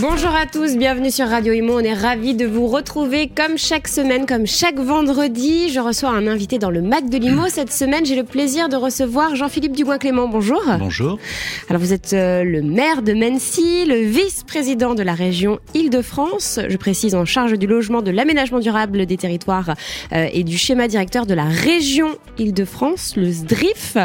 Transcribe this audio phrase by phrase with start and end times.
[0.00, 1.78] Bonjour à tous, bienvenue sur Radio Imo.
[1.78, 5.68] On est ravis de vous retrouver comme chaque semaine, comme chaque vendredi.
[5.68, 7.48] Je reçois un invité dans le Mac de Limo.
[7.48, 10.28] Cette semaine, j'ai le plaisir de recevoir Jean-Philippe Dugoin-Clément.
[10.28, 10.62] Bonjour.
[10.78, 11.18] Bonjour.
[11.68, 16.60] Alors, vous êtes euh, le maire de Mency, le vice-président de la région Île-de-France.
[16.68, 19.74] Je précise en charge du logement, de l'aménagement durable des territoires
[20.12, 22.08] euh, et du schéma directeur de la région
[22.38, 23.96] Île-de-France, le SDRIF.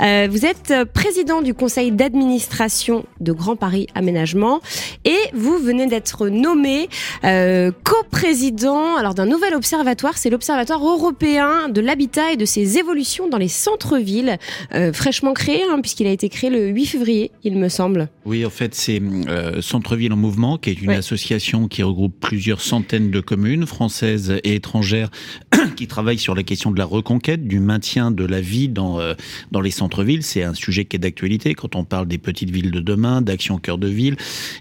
[0.00, 4.60] Euh, vous êtes président du conseil d'administration de Grand Paris Aménagement
[5.04, 6.88] et vous venez d'être nommé
[7.24, 13.28] euh, coprésident alors d'un nouvel observatoire, c'est l'Observatoire européen de l'habitat et de ses évolutions
[13.28, 14.38] dans les centres-villes,
[14.74, 18.08] euh, fraîchement créé hein, puisqu'il a été créé le 8 février, il me semble.
[18.24, 22.60] Oui, en fait, c'est euh, Centre-ville en mouvement, qui est une association qui regroupe plusieurs
[22.60, 25.10] centaines de communes françaises et étrangères
[25.76, 29.14] qui travaillent sur la question de la reconquête, du maintien de la vie dans euh,
[29.52, 30.22] dans les centres-villes.
[30.22, 33.58] C'est un sujet qui est d'actualité quand on parle des petites villes de demain, d'action
[33.58, 34.16] cœur de ville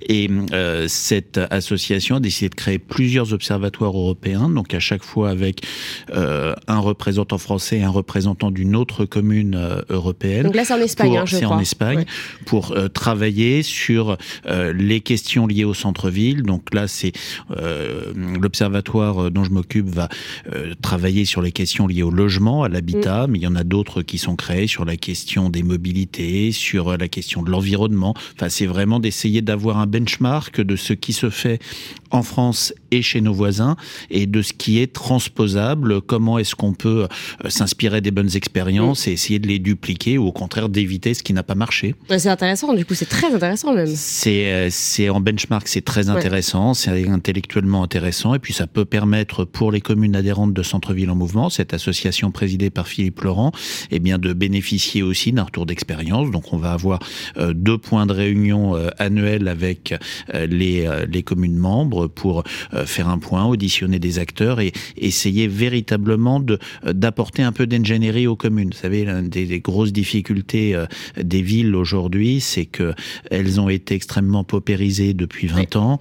[0.07, 5.29] et euh, cette association a décidé de créer plusieurs observatoires européens, donc à chaque fois
[5.29, 5.65] avec
[6.13, 10.43] euh, un représentant français et un représentant d'une autre commune euh, européenne.
[10.43, 12.05] Donc là, c'est en Espagne, hein, je C'est en Espagne,
[12.45, 16.43] pour travailler sur les questions liées au centre-ville.
[16.43, 17.11] Donc là, c'est
[18.15, 20.09] l'observatoire dont je m'occupe va
[20.81, 23.31] travailler sur les questions liées au logement, à l'habitat, mm.
[23.31, 26.97] mais il y en a d'autres qui sont créés sur la question des mobilités, sur
[26.97, 28.13] la question de l'environnement.
[28.35, 31.59] Enfin, c'est vraiment d'essayer d'avoir un benchmark de ce qui se fait
[32.11, 33.75] en France et chez nos voisins
[34.09, 37.07] et de ce qui est transposable, comment est-ce qu'on peut
[37.43, 41.23] euh, s'inspirer des bonnes expériences et essayer de les dupliquer ou au contraire d'éviter ce
[41.23, 41.95] qui n'a pas marché?
[42.17, 43.87] C'est intéressant, du coup c'est très intéressant même.
[43.93, 48.85] C'est euh, c'est en benchmark, c'est très intéressant, c'est intellectuellement intéressant et puis ça peut
[48.85, 53.51] permettre pour les communes adhérentes de Centre-ville en mouvement, cette association présidée par Philippe Laurent,
[53.91, 56.31] eh bien de bénéficier aussi d'un retour d'expérience.
[56.31, 56.99] Donc on va avoir
[57.37, 59.93] euh, deux points de réunion annuels avec
[60.33, 62.43] les, les communes membres pour
[62.85, 68.35] faire un point, auditionner des acteurs et essayer véritablement euh, d'apporter un peu d'ingénierie aux
[68.35, 68.69] communes.
[68.71, 70.85] Vous savez, l'une des, grosses difficultés euh,
[71.21, 72.93] des villes aujourd'hui, c'est que
[73.31, 75.99] elles ont été extrêmement paupérisées depuis 20 ans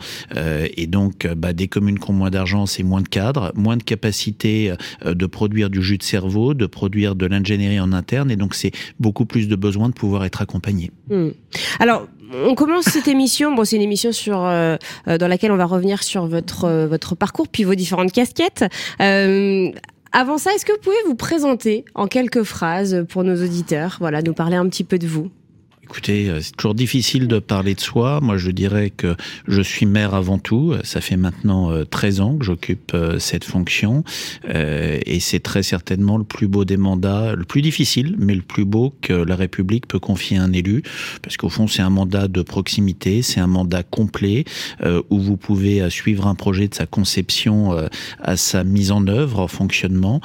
[0.77, 3.83] et donc bah, des communes qui ont moins d'argent, c'est moins de cadres, moins de
[3.83, 4.73] capacité
[5.05, 8.73] de produire du jus de cerveau, de produire de l'ingénierie en interne et donc c'est
[9.01, 10.91] beaucoup plus de besoin de pouvoir être accompagné.
[11.09, 11.31] Hmm.
[11.79, 12.07] Alors
[12.47, 13.55] on commence cette émission.
[13.55, 14.77] Bon, c'est une émission sur euh,
[15.09, 18.65] euh, dans laquelle on va revenir sur votre euh, votre parcours puis vos différentes casquettes.
[18.99, 23.97] avant ça, est-ce que vous pouvez vous présenter en quelques phrases pour nos auditeurs?
[24.01, 25.31] Voilà, nous parler un petit peu de vous.
[25.85, 28.19] Écoutez, euh, c'est toujours difficile de parler de soi.
[28.23, 30.75] Moi, je dirais que je suis maire avant tout.
[30.83, 34.03] Ça fait maintenant 13 euh, ans que j'occupe euh, cette fonction.
[34.49, 38.65] Et c'est très certainement le plus beau des mandats, le plus difficile, mais le plus
[38.65, 40.83] beau que la République peut confier à un élu.
[41.23, 44.45] Parce qu'au fond, c'est un mandat de proximité, c'est un mandat complet
[45.11, 47.77] où vous pouvez suivre un projet de sa conception
[48.21, 50.21] à sa mise en œuvre, en fonctionnement.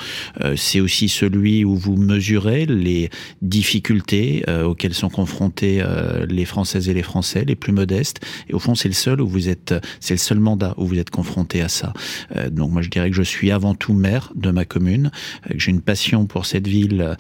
[0.56, 3.10] C'est aussi celui où vous mesurez les
[3.42, 8.20] difficultés auxquelles sont confrontés euh, les Françaises et les Français, les plus modestes.
[8.50, 10.98] Et au fond, c'est le seul où vous êtes, c'est le seul mandat où vous
[10.98, 11.94] êtes confronté à ça.
[12.36, 15.12] Euh, donc moi, je dirais que je suis avant tout maire de ma commune,
[15.50, 17.16] euh, que j'ai une passion pour cette ville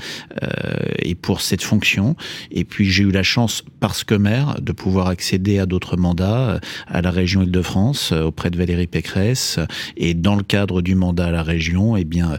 [1.00, 2.16] et pour cette fonction.
[2.51, 6.59] Et puis j'ai eu la chance, parce que maire, de pouvoir accéder à d'autres mandats
[6.88, 9.59] à la région Île-de-France auprès de Valérie Pécresse.
[9.97, 12.38] Et dans le cadre du mandat à la région, et eh bien,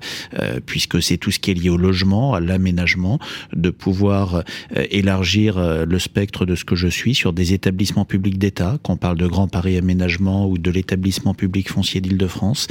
[0.66, 3.18] puisque c'est tout ce qui est lié au logement, à l'aménagement,
[3.52, 4.44] de pouvoir
[4.90, 8.96] élargir euh, le spectre de ce que je suis sur des établissements publics d'État, qu'on
[8.96, 12.68] parle de Grand Paris Aménagement ou de l'établissement public foncier d'Île-de-France,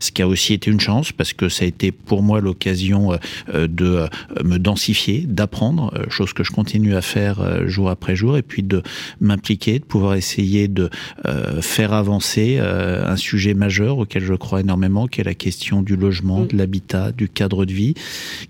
[0.00, 3.12] ce qui a aussi été une chance parce que ça a été pour moi l'occasion
[3.12, 3.16] euh,
[3.54, 4.06] euh, de
[4.44, 8.82] me densifier, d'apprendre, chose que je continue à faire jour après jour, et puis de
[9.20, 10.90] m'impliquer, de pouvoir essayer de
[11.60, 16.40] faire avancer un sujet majeur auquel je crois énormément, qui est la question du logement,
[16.40, 16.46] mm.
[16.48, 17.94] de l'habitat, du cadre de vie,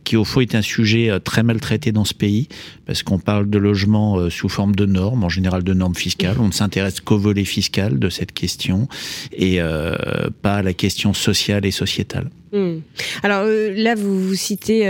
[0.04, 2.48] qui au fond est un sujet très maltraité dans ce pays,
[2.86, 6.36] parce qu'on parle de logement euh, sous forme de normes, en général de normes fiscales.
[6.40, 8.88] On ne s'intéresse qu'au volet fiscal de cette question
[9.32, 9.94] et euh,
[10.42, 12.30] pas à la question sociale et sociétale.
[12.52, 12.78] Hmm.
[13.22, 14.84] Alors euh, là, vous, citez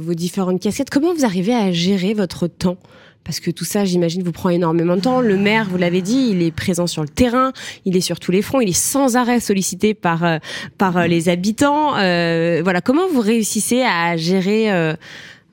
[0.00, 0.90] vos différentes casquettes.
[0.90, 2.78] Comment vous arrivez à gérer votre temps?
[3.24, 5.20] Parce que tout ça, j'imagine, vous prend énormément de temps.
[5.20, 7.52] Le maire, vous l'avez dit, il est présent sur le terrain,
[7.84, 10.24] il est sur tous les fronts, il est sans arrêt sollicité par
[10.78, 11.90] par les habitants.
[11.92, 14.94] voilà, comment vous réussissez à gérer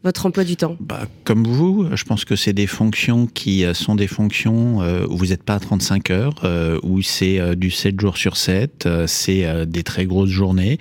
[0.05, 3.95] votre emploi du temps bah, Comme vous, je pense que c'est des fonctions qui sont
[3.95, 4.77] des fonctions
[5.09, 9.65] où vous n'êtes pas à 35 heures, où c'est du 7 jours sur 7, c'est
[9.65, 10.77] des très grosses journées.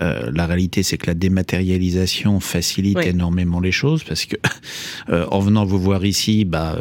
[0.00, 4.36] la réalité, c'est que la dématérialisation facilite énormément les choses parce que
[5.30, 6.78] en venant vous voir ici, bah,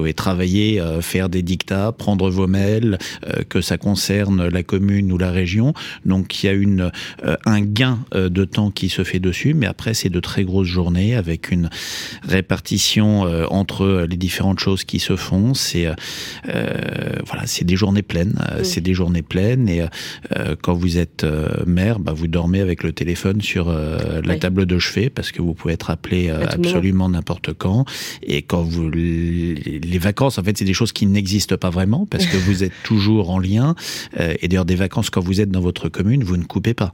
[0.00, 2.98] pouvez travailler, faire des dictats, prendre vos mails,
[3.48, 5.74] que ça concerne la commune ou la région.
[6.04, 6.90] Donc il y a une,
[7.46, 11.16] un gain de temps qui se fait dessus, mais après c'est de très grosses journées
[11.16, 11.70] avec une
[12.22, 15.54] répartition euh, entre les différentes choses qui se font.
[15.54, 15.94] C'est euh,
[17.26, 19.68] voilà, c'est des journées pleines, euh, c'est des journées pleines.
[19.68, 19.82] Et
[20.62, 21.26] quand vous êtes
[21.66, 25.54] mère, bah, vous dormez avec le téléphone sur la table de chevet parce que vous
[25.54, 27.08] pouvez être appelé absolument.
[27.08, 27.84] n'importe quand.
[28.22, 28.88] Et quand vous
[29.88, 32.72] les vacances en fait c'est des choses qui n'existent pas vraiment parce que vous êtes
[32.84, 33.74] toujours en lien
[34.18, 36.92] et d'ailleurs des vacances quand vous êtes dans votre commune vous ne coupez pas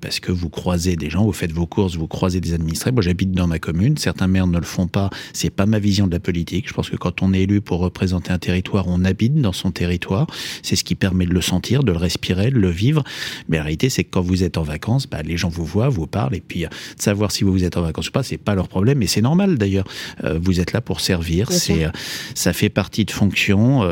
[0.00, 2.92] parce que vous croisez des gens, vous faites vos courses, vous croisez des administrés.
[2.92, 3.96] Moi, j'habite dans ma commune.
[3.96, 5.10] Certains maires ne le font pas.
[5.32, 6.68] C'est pas ma vision de la politique.
[6.68, 9.70] Je pense que quand on est élu pour représenter un territoire, on habite dans son
[9.70, 10.26] territoire.
[10.62, 13.04] C'est ce qui permet de le sentir, de le respirer, de le vivre.
[13.48, 15.88] Mais la réalité, c'est que quand vous êtes en vacances, bah, les gens vous voient,
[15.88, 18.38] vous parlent, et puis euh, de savoir si vous êtes en vacances ou pas, c'est
[18.38, 19.02] pas leur problème.
[19.02, 19.86] Et c'est normal d'ailleurs.
[20.24, 21.50] Euh, vous êtes là pour servir.
[21.52, 21.90] C'est, euh,
[22.34, 23.82] ça fait partie de fonction,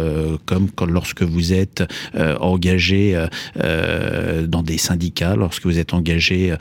[0.47, 1.83] comme quand, lorsque vous êtes
[2.41, 3.27] engagé
[3.57, 6.55] dans des syndicats, lorsque vous êtes engagé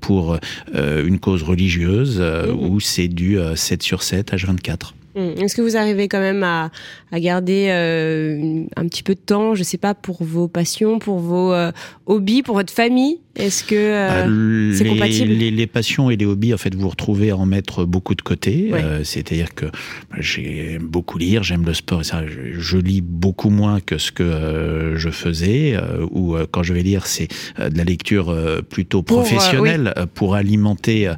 [0.00, 0.38] pour
[0.74, 2.70] euh, une cause religieuse euh, mhm.
[2.70, 4.92] où c'est du 7 euh, sur 7, H24.
[5.14, 5.42] Mhm.
[5.42, 6.70] Est-ce que vous arrivez quand même à,
[7.14, 7.70] garder
[8.76, 11.54] un petit peu de temps, je sais pas, pour vos passions, pour vos
[12.06, 13.18] hobbies, pour votre famille?
[13.36, 15.32] Est-ce que euh, bah, c'est compatible?
[15.32, 18.70] les, passions et les hobbies, en fait, vous retrouvez à en mettre beaucoup de côté.
[18.72, 22.04] Euh, c'est-à-dire que bah, j'aime beaucoup lire, j'aime le sport.
[22.04, 25.76] Ça, je, lis beaucoup moins que ce que euh, je faisais.
[26.10, 27.28] ou quand je vais lire, c'est
[27.58, 28.34] de la lecture
[28.68, 31.10] plutôt professionnelle pour, alimenter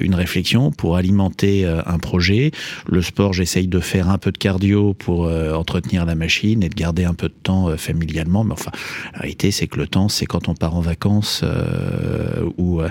[0.00, 2.52] une réflexion, pour alimenter un projet.
[2.86, 6.74] Le sport, j'essaye de faire un peu de cardio pour entretenir la machine et de
[6.74, 8.44] garder un peu de temps familialement.
[8.44, 8.70] Mais enfin,
[9.14, 12.88] la réalité, c'est que le temps, c'est quand on part en vacances euh, ou euh,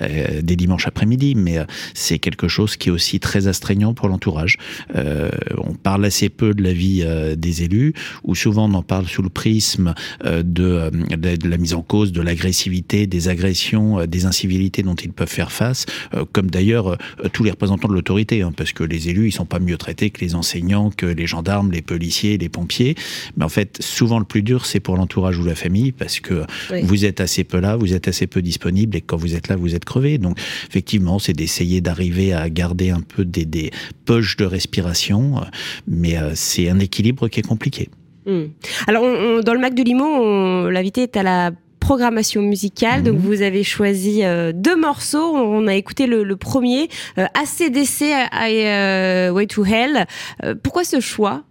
[0.00, 1.58] euh, des dimanches après-midi, mais
[1.94, 4.56] c'est quelque chose qui est aussi très astreignant pour l'entourage.
[4.94, 7.04] on parle assez peu de la vie
[7.36, 7.94] des élus,
[8.24, 9.94] ou souvent on en parle sous le prisme
[10.24, 10.90] de,
[11.44, 15.86] la mise en cause de l'agressivité, des agressions, des incivilités dont ils peuvent faire face,
[16.32, 16.96] comme d'ailleurs
[17.32, 20.20] tous les représentants de l'autorité, hein, parce que les élus, sont pas mieux traités que
[20.20, 22.94] les enseignants, que les gendarmes, les policiers, les pompiers.
[23.36, 26.44] Mais en fait, souvent le plus dur, c'est pour l'entourage ou la famille, parce que
[26.82, 29.56] vous êtes assez peu là, vous êtes assez peu disponible et quand vous êtes là,
[29.56, 30.18] vous êtes crevé.
[30.18, 30.38] Donc
[30.68, 33.70] effectivement, c'est d'essayer d'arriver à garder un peu des,
[34.04, 35.40] poches de respiration,
[35.88, 37.88] mais euh, c'est un équilibre qui est compliqué.
[38.26, 38.44] Hmm.
[38.86, 39.02] Alors,
[39.42, 41.50] dans le Mac de Limo, l'invité est à la
[41.84, 43.02] programmation musicale.
[43.02, 43.20] Donc mhm.
[43.20, 45.36] vous avez choisi euh, deux morceaux.
[45.36, 46.88] On a écouté le, premier,
[47.18, 50.06] euh, ACDC, I, Way to Hell.
[50.62, 51.42] pourquoi ce choix?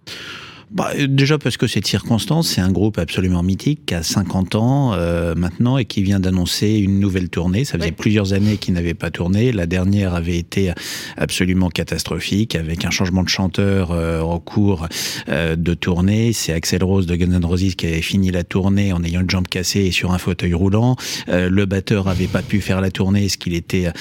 [0.72, 4.94] Bah, déjà parce que cette circonstance, c'est un groupe absolument mythique qui a 50 ans
[4.94, 7.66] euh, maintenant et qui vient d'annoncer une nouvelle tournée.
[7.66, 9.52] Ça faisait plusieurs années qu'il n'avait pas tourné.
[9.52, 10.72] La dernière avait été
[11.18, 14.88] absolument catastrophique avec un changement de chanteur euh, en cours
[15.30, 16.34] euh, de tournée.
[16.34, 19.30] C'est Axel Rose de Guns N' Roses qui avait fini la tournée en ayant une
[19.30, 20.96] jambe cassée et sur un fauteuil roulant.
[21.28, 23.92] le batteur avait pas pu faire la tournée parce qu'il était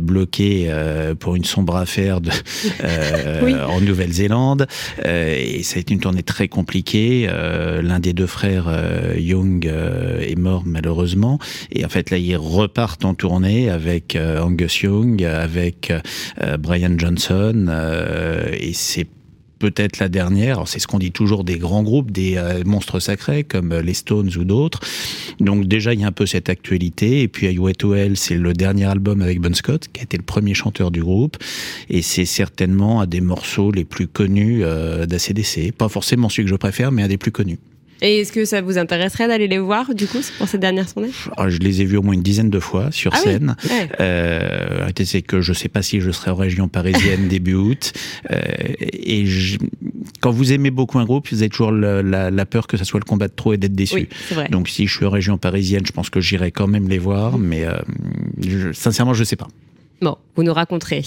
[0.00, 0.72] bloqué
[1.18, 2.30] pour une sombre affaire de,
[3.68, 4.66] en Nouvelle-Zélande.
[5.04, 7.26] et ça a été une tournée très compliquée.
[7.28, 11.38] Euh, l'un des deux frères, euh, Young, euh, est mort malheureusement.
[11.70, 15.92] Et en fait, là, ils repartent en tournée avec Angus Young, avec
[16.58, 17.70] Brian Johnson.
[18.52, 19.06] et c'est
[19.62, 20.66] peut-être la dernière.
[20.66, 23.94] C'est ce qu'on dit toujours des grands groupes, des euh, monstres sacrés comme euh, les
[23.94, 24.80] Stones ou d'autres.
[25.38, 27.22] Donc déjà, il y a un peu cette actualité.
[27.22, 30.24] Et puis to Hell, c'est le dernier album avec Bon Scott, qui a été le
[30.24, 31.36] premier chanteur du groupe.
[31.88, 35.70] Et c'est certainement un des morceaux les plus connus euh, d'ACDC.
[35.70, 37.60] Pas forcément celui que je préfère, mais un des plus connus.
[38.02, 41.10] Et est-ce que ça vous intéresserait d'aller les voir, du coup, pour cette dernière tournée
[41.36, 43.56] ah, Je les ai vus au moins une dizaine de fois sur ah scène.
[43.64, 47.54] Oui euh, c'est que je ne sais pas si je serai en région parisienne début
[47.54, 47.92] août.
[48.30, 48.40] Euh,
[48.78, 49.24] et
[50.20, 53.04] quand vous aimez beaucoup un groupe, vous avez toujours la, peur que ça soit le
[53.04, 54.08] combat de trop et d'être déçu.
[54.50, 57.38] Donc si je suis en région parisienne, je pense que j'irai quand même les voir,
[57.38, 59.48] mais euh, sincèrement, je ne sais pas.
[60.02, 61.02] Bon, vous nous raconterez.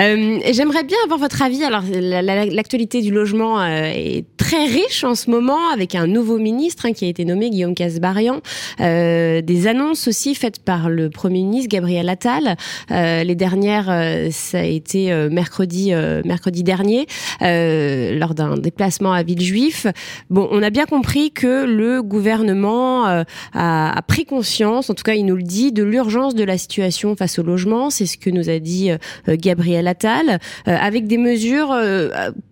[0.00, 1.62] Euh, J'aimerais bien avoir votre avis.
[1.62, 6.86] Alors, l'actualité du logement euh, est très riche en ce moment, avec un nouveau ministre
[6.86, 8.40] hein, qui a été nommé, Guillaume Casbarian.
[8.80, 12.56] Euh, des annonces aussi faites par le Premier ministre, Gabriel Attal.
[12.90, 13.86] Les dernières,
[14.32, 15.92] ça a été mercredi,
[16.24, 17.06] mercredi dernier,
[17.40, 19.86] lors d'un déplacement à Villejuif.
[20.30, 25.14] Bon, on a bien compris que le gouvernement a, a, pris conscience, en tout cas
[25.14, 27.90] il nous le dit, de l'urgence de la situation face au logement.
[27.90, 28.90] C'est ce que nous a dit
[29.28, 31.74] Gabriel Attal, avec des mesures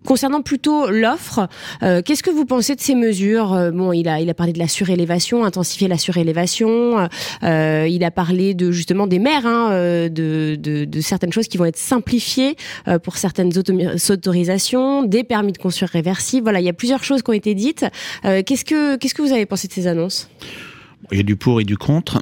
[0.05, 1.47] concernant plutôt l'offre.
[1.81, 3.71] Qu'est-ce que vous pensez de ces mesures?
[3.73, 7.07] Bon, il a, il a parlé de la surélévation, intensifier la surélévation.
[7.43, 11.65] il a parlé de justement des maires, hein, de, de, de, certaines choses qui vont
[11.65, 12.55] être simplifiées
[13.03, 16.43] pour certaines autorisations, des permis de construire réversibles.
[16.43, 17.85] Voilà, il y a plusieurs choses qui ont été dites.
[18.23, 20.29] qu'est-ce que qu'est-ce que vous avez pensé de ces annonces?
[21.11, 22.21] Il y a du pour et du contre.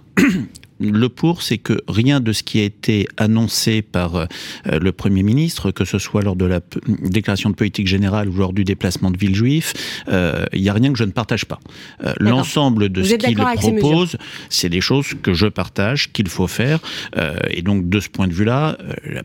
[0.79, 4.25] Le pour, c'est que rien de ce qui a été annoncé par euh,
[4.65, 6.61] le Premier ministre, que ce soit lors de la
[7.01, 9.73] déclaration de politique générale ou lors du déplacement de Villejuif,
[10.07, 11.59] euh, il n'y a rien que je ne partage pas.
[12.05, 14.17] Euh, l'ensemble de ce qu'il propose,
[14.49, 16.79] c'est des choses que je partage, qu'il faut faire.
[17.49, 19.21] et donc, de ce point de vue-là, une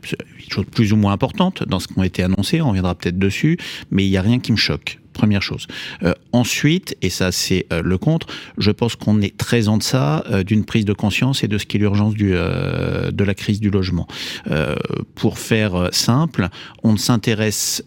[0.50, 3.58] chose plus ou moins importante dans ce qui a été annoncé, on reviendra peut-être dessus,
[3.90, 5.66] mais il n'y a rien qui me choque première chose.
[6.02, 8.26] Euh, ensuite, et ça c'est euh, le contre,
[8.59, 11.64] je pense qu'on est très en deçà euh, d'une prise de conscience et de ce
[11.64, 14.06] qui est l'urgence de la crise du logement.
[15.14, 16.49] pour faire simple,
[16.83, 17.83] on ne s'intéresse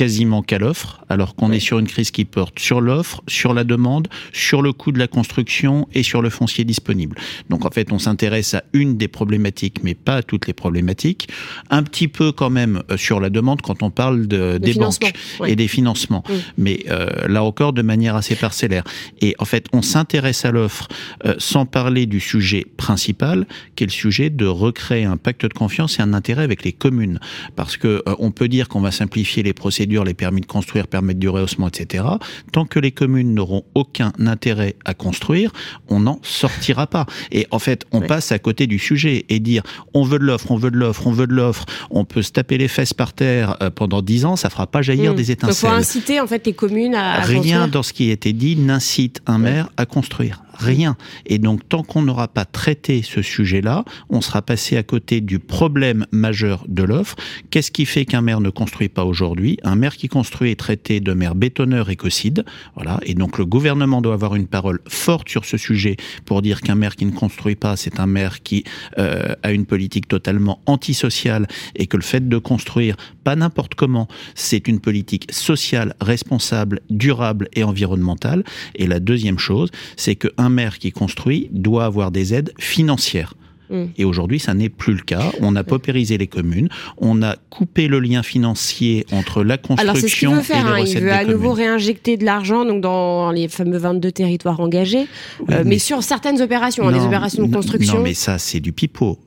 [0.00, 3.64] quasiment qu'à l'offre, alors qu'on est sur une crise qui porte sur l'offre, sur la
[3.64, 7.18] demande, sur le coût de la construction et sur le foncier disponible.
[7.50, 11.28] Donc en fait, on s'intéresse à une des problématiques, mais pas à toutes les problématiques.
[11.68, 15.12] Un petit peu quand même euh, sur la demande quand on parle de, des banques
[15.46, 16.24] et des financements,
[16.56, 18.84] mais euh, là encore de manière assez parcellaire.
[19.20, 20.88] Et en fait, on s'intéresse à l'offre
[21.26, 25.52] euh, sans parler du sujet principal, qui est le sujet de recréer un pacte de
[25.52, 27.20] confiance et un intérêt avec les communes,
[27.54, 31.18] parce que on peut dire qu'on va simplifier les procédures les permis de construire, permettre
[31.18, 32.04] du rehaussement, etc.
[32.52, 35.52] Tant que les communes n'auront aucun intérêt à construire,
[35.88, 37.06] on n'en sortira pas.
[37.32, 39.62] Et en fait, on passe à côté du sujet et dire
[39.94, 42.32] on veut de l'offre, on veut de l'offre, on veut de l'offre, on peut se
[42.32, 45.16] taper les fesses par terre euh, pendant dix ans, ça fera pas jaillir hmm.
[45.16, 45.70] des étincelles.
[45.70, 48.32] Il faut inciter en fait les communes à, à Rien dans ce qui a été
[48.32, 50.96] dit n'incite un maire à construire rien.
[51.26, 55.38] Et donc, tant qu'on n'aura pas traité ce sujet-là, on sera passé à côté du
[55.38, 57.16] problème majeur de l'offre.
[57.50, 59.58] Qu'est-ce qui fait qu'un maire ne construit pas aujourd'hui?
[59.64, 62.44] Un maire qui construit est traité de maire bétonneur écocide.
[62.76, 63.00] Voilà.
[63.02, 66.76] Et donc, le gouvernement doit avoir une parole forte sur ce sujet pour dire qu'un
[66.76, 68.64] maire qui ne construit pas, c'est un maire qui
[68.98, 74.06] euh, a une politique totalement antisociale et que le fait de construire, pas n'importe comment,
[74.34, 78.44] c'est une politique sociale, responsable, durable et environnementale.
[78.76, 83.34] Et la deuxième chose, c'est qu'un maire qui construit doit avoir des aides financières.
[83.70, 83.84] Mm.
[83.96, 85.32] Et aujourd'hui, ça n'est plus le cas.
[85.40, 90.42] On a paupérisé les communes, on a coupé le lien financier entre la construction Alors,
[90.44, 90.98] ce veut faire, et les hein.
[90.98, 95.06] Il veut à nouveau réinjecter de l'argent donc dans les fameux 22 territoires engagés,
[95.50, 97.94] euh, mais, sur certaines opérations, hein, les opérations de construction.
[97.94, 99.18] Non, mais ça, c'est du pipeau.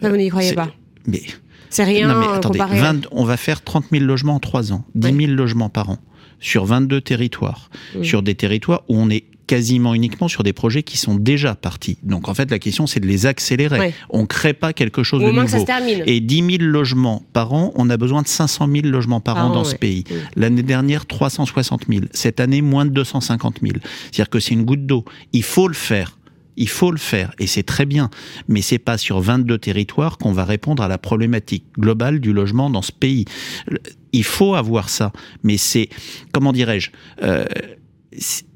[0.00, 0.70] vous n'y croyez pas
[1.06, 1.22] Mais
[1.70, 2.08] c'est rien.
[2.08, 2.60] Non, mais attendez,
[3.10, 5.98] on va faire 30 000 logements en 3 ans, 10 000 logements par an
[6.40, 8.04] sur 22 territoires, mm.
[8.04, 11.98] sur des territoires où on est quasiment uniquement sur des projets qui sont déjà partis.
[12.02, 13.94] Donc en fait, la question, c'est de les accélérer.
[14.10, 15.64] On ne crée pas quelque chose de nouveau.
[16.06, 19.50] Et 10 000 logements par an, on a besoin de 500 000 logements par, an
[19.50, 20.04] dans ce pays.
[20.36, 22.06] L'année dernière, 360 000.
[22.12, 23.74] Cette année, moins de 250 000.
[24.10, 25.04] C'est-à-dire que c'est une goutte d'eau.
[25.32, 26.18] Il faut le faire.
[26.56, 28.10] Il faut le faire et c'est très bien,
[28.46, 32.70] mais c'est pas sur 22 territoires qu'on va répondre à la problématique globale du logement
[32.70, 33.24] dans ce pays.
[34.12, 35.88] Il faut avoir ça, mais c'est
[36.32, 36.90] comment dirais-je
[37.24, 37.44] euh,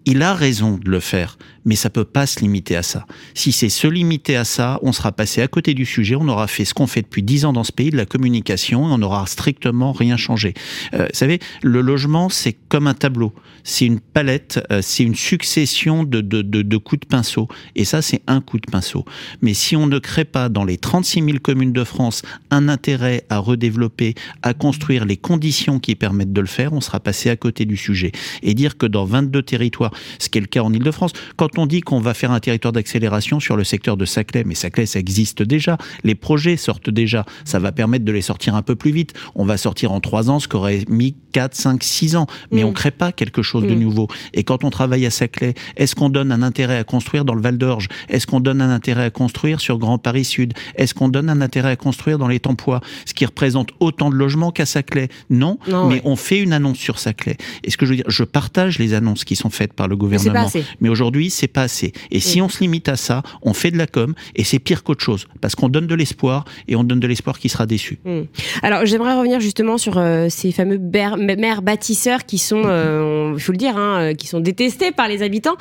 [0.08, 1.36] il a raison de le faire,
[1.68, 3.04] mais ça peut pas se limiter à ça.
[3.34, 6.46] Si c'est se limiter à ça, on sera passé à côté du sujet, on aura
[6.46, 8.96] fait ce qu'on fait depuis dix ans dans ce pays, de la communication, et on
[8.96, 10.54] n'aura strictement rien changé.
[10.94, 13.34] Euh, vous savez, le logement, c'est comme un tableau,
[13.64, 18.00] c'est une palette, euh, c'est une succession de, de, de, coups de pinceau, et ça,
[18.00, 19.04] c'est un coup de pinceau.
[19.42, 23.26] Mais si on ne crée pas dans les 36 000 communes de France un intérêt
[23.28, 27.36] à redévelopper, à construire les conditions qui permettent de le faire, on sera passé à
[27.36, 28.12] côté du sujet.
[28.42, 31.12] Et dire que dans 22 territoires, ce qui est le cas en Ile-de-France.
[31.36, 34.54] Quand on dit qu'on va faire un territoire d'accélération sur le secteur de Saclay, mais
[34.54, 38.62] Saclay, ça existe déjà, les projets sortent déjà, ça va permettre de les sortir un
[38.62, 39.14] peu plus vite.
[39.34, 42.70] On va sortir en trois ans ce qu'aurait mis 4, 5, 6 ans, mais on
[42.70, 42.74] mm.
[42.74, 43.78] crée pas quelque chose de mm.
[43.78, 44.08] nouveau.
[44.34, 47.42] Et quand on travaille à Saclay, est-ce qu'on donne un intérêt à construire dans le
[47.42, 47.88] Val d'Orge?
[48.08, 50.54] Est-ce qu'on donne un intérêt à construire sur Grand Paris Sud?
[50.76, 52.80] Est-ce qu'on donne un intérêt à construire dans les Tempois?
[53.04, 55.08] Ce qui représente autant de logements qu'à Saclay?
[55.30, 57.36] Non, mais on fait une annonce sur Saclay.
[57.64, 59.96] Et ce que je veux dire, je partage les annonces qui sont faites par le
[59.96, 60.48] gouvernement.
[60.80, 61.92] Mais, aujourd'hui, c'est pas assez.
[62.10, 64.82] Et si on se limite à ça, on fait de la com et c'est pire
[64.82, 67.98] qu'autre chose parce qu'on donne de l'espoir et on donne de l'espoir qui sera déçu.
[68.04, 68.22] Hmm.
[68.62, 73.52] Alors, j'aimerais revenir justement sur euh, ces fameux maires bâtisseurs qui sont, euh, il faut
[73.52, 75.56] le dire, hein, euh, qui sont détestés par les habitants.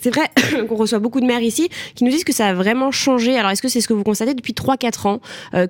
[0.00, 0.28] C'est vrai
[0.68, 3.36] qu'on reçoit beaucoup de maires ici qui nous disent que ça a vraiment changé.
[3.36, 5.20] Alors, est-ce que c'est ce que vous constatez depuis 3-4 ans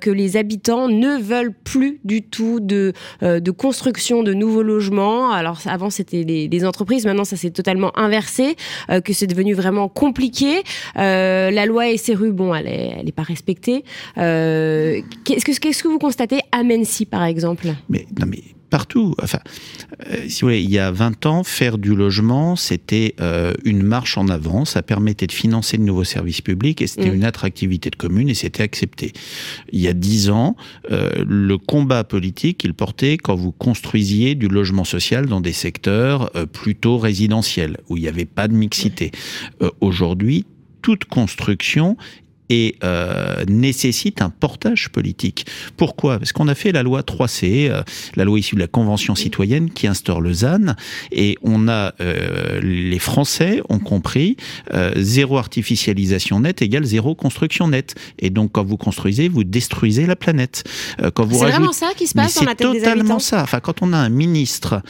[0.00, 2.92] que les habitants ne veulent plus du tout de,
[3.22, 5.30] de construction de nouveaux logements?
[5.30, 7.06] Alors, avant, c'était les, les entreprises.
[7.06, 8.56] Maintenant, ça s'est totalement inversé,
[9.04, 10.62] que c'est devenu vraiment compliqué.
[10.94, 13.84] la loi SRU, bon, elle est, elle pas respectée.
[14.16, 17.68] qu'est-ce que qu'est-ce que vous constatez à Mency, par exemple?
[17.88, 19.14] Mais non, mais partout.
[19.22, 19.40] Enfin,
[20.10, 23.82] euh, si vous voulez, il y a 20 ans, faire du logement, c'était euh, une
[23.82, 24.64] marche en avant.
[24.64, 27.14] Ça permettait de financer de nouveaux services publics et c'était mm.
[27.14, 29.12] une attractivité de commune et c'était accepté.
[29.72, 30.56] Il y a 10 ans,
[30.90, 36.30] euh, le combat politique, il portait quand vous construisiez du logement social dans des secteurs
[36.52, 39.10] plutôt résidentiels où il n'y avait pas de mixité.
[39.80, 40.44] Aujourd'hui,
[40.82, 41.96] toute construction
[42.48, 45.46] et euh, nécessite un portage politique.
[45.76, 46.18] Pourquoi?
[46.18, 47.82] Parce qu'on a fait la loi 3C, euh,
[48.14, 50.74] la loi issue de la Convention citoyenne qui instaure le ZAN,
[51.12, 54.36] et on a euh, les Français ont compris
[54.96, 57.94] zéro artificialisation nette égale zéro construction nette.
[58.18, 60.64] Et donc quand vous construisez, vous détruisez la planète.
[61.14, 63.42] Quand vous c'est vraiment ça qui se passe dans la tête des totalement ça.
[63.42, 64.82] Enfin, quand on a un ministre,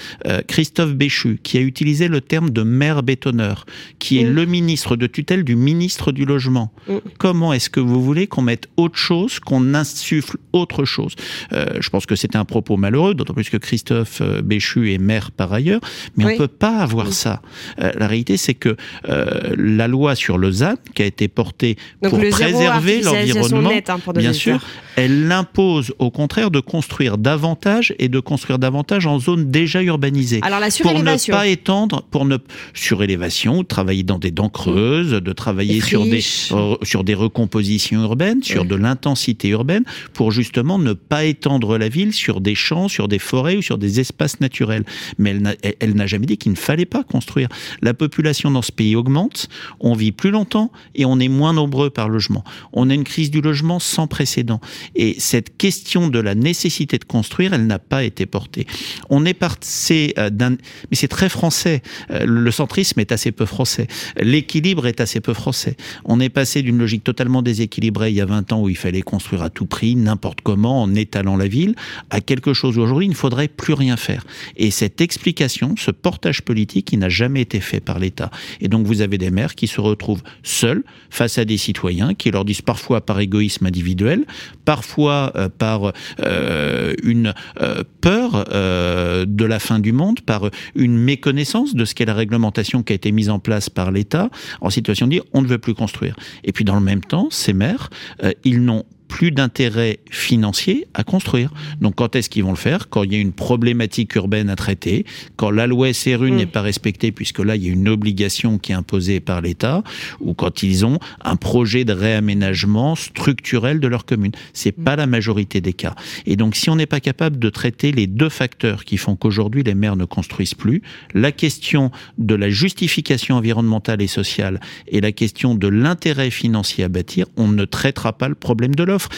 [0.47, 3.67] Christophe Béchu, qui a utilisé le terme de maire bétonneur,
[3.99, 4.35] qui est mm.
[4.35, 6.97] le ministre de tutelle du ministre du logement, mm.
[7.19, 11.15] comment est-ce que vous voulez qu'on mette autre chose, qu'on insuffle autre chose?
[11.53, 14.99] Euh, Je pense que c'était un propos malheureux, d'autant plus que Christophe euh, Béchu est
[14.99, 15.81] maire par ailleurs,
[16.17, 17.43] mais on ne peut pas avoir ça.
[17.81, 18.77] Euh, la réalité, c'est que
[19.07, 24.61] la loi sur le ZAN, qui a été portée pour préserver l'environnement, hein, bien sûr,
[24.97, 30.41] elle l'impose au contraire de construire davantage et de construire davantage en zone déjà urbanisée.
[30.43, 31.33] Alors la surélévation.
[31.33, 32.39] Pour ne pas étendre, pour ne
[32.75, 38.65] surélévation, travailler dans des dents creuses, de travailler sur des sur des composition urbaine, sur
[38.65, 43.19] de l'intensité urbaine, pour justement ne pas étendre la ville sur des champs, sur des
[43.19, 44.85] forêts ou sur des espaces naturels.
[45.19, 45.37] Mais
[45.81, 47.51] elle n'a jamais dit qu'il ne fallait pas construire.
[47.83, 49.51] La population dans ce pays augmente,
[49.81, 52.43] on vit plus longtemps et on est moins nombreux par logement.
[52.73, 54.63] On a une crise du logement sans précédent.
[54.95, 58.67] Et cette question de la nécessité de construire, elle n'a pas été portée.
[59.11, 60.53] On est passé euh, d'un...
[60.53, 61.83] Mais c'est très français.
[62.11, 63.89] Euh, le centrisme est assez peu français.
[64.17, 65.77] L'équilibre est assez peu français.
[66.07, 69.03] On est passé d'une logique totalement déséquilibré il y a 20 ans où il fallait
[69.03, 71.75] construire à tout prix, n'importe comment, en étalant la ville,
[72.11, 74.25] à quelque chose où aujourd'hui il ne faudrait plus rien faire.
[74.57, 78.31] Et cette explication, ce portage politique, il n'a jamais été fait par l'État.
[78.61, 82.31] Et donc vous avez des maires qui se retrouvent seuls face à des citoyens qui
[82.31, 84.25] leur disent parfois par égoïsme individuel,
[84.65, 91.75] parfois euh, par euh, une euh, peur de la fin du monde, par une méconnaissance
[91.75, 95.07] de ce qu'est la réglementation qui a été mise en place par l'État, en situation
[95.07, 96.17] de dire on ne veut plus construire.
[96.45, 97.91] Et puis dans le même temps, ces maires,
[98.23, 101.53] euh, ils n'ont plus d'intérêt financier à construire.
[101.81, 102.89] Donc quand est-ce qu'ils vont le faire?
[102.89, 105.05] Quand il y a une problématique urbaine à traiter,
[105.37, 106.37] quand la loi SRU mm.
[106.37, 109.83] n'est pas respectée, puisque là il y a une obligation qui est imposée par l'État,
[110.21, 114.33] ou quand ils ont un projet de réaménagement structurel de leur commune.
[114.53, 114.85] C'est mm.
[114.85, 115.95] pas la majorité des cas.
[116.27, 119.63] Et donc si on n'est pas capable de traiter les deux facteurs qui font qu'aujourd'hui
[119.63, 120.83] les maires ne construisent plus,
[121.15, 126.89] la question de la justification environnementale et sociale et la question de l'intérêt financier à
[126.89, 129.09] bâtir, on ne traitera pas le problème de l'offre.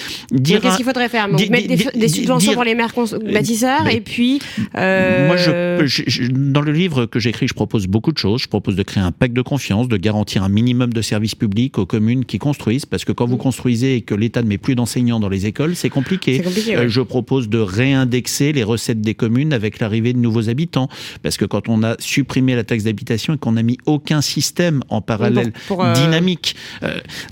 [0.45, 1.29] Qu'est-ce qu'il faudrait faire?
[1.29, 2.93] Mettre des, subventions pour les maires
[3.33, 4.41] bâtisseurs et puis.
[4.77, 8.43] Euh, moi, je, dans le livre que j'écris, je propose beaucoup de choses.
[8.43, 11.79] Je propose de créer un pacte de confiance, de garantir un minimum de services publics
[11.79, 13.39] aux communes qui construisent, parce que quand vous mm.
[13.39, 16.43] construisez et que l'État ne met plus d'enseignants dans les écoles, c'est compliqué.
[16.71, 20.89] Euh, je propose de réindexer les recettes des communes avec l'arrivée de nouveaux habitants,
[21.23, 24.83] parce que quand on a supprimé la taxe d'habitation et qu'on n'a mis aucun système
[24.89, 26.57] en parallèle euh, dynamique,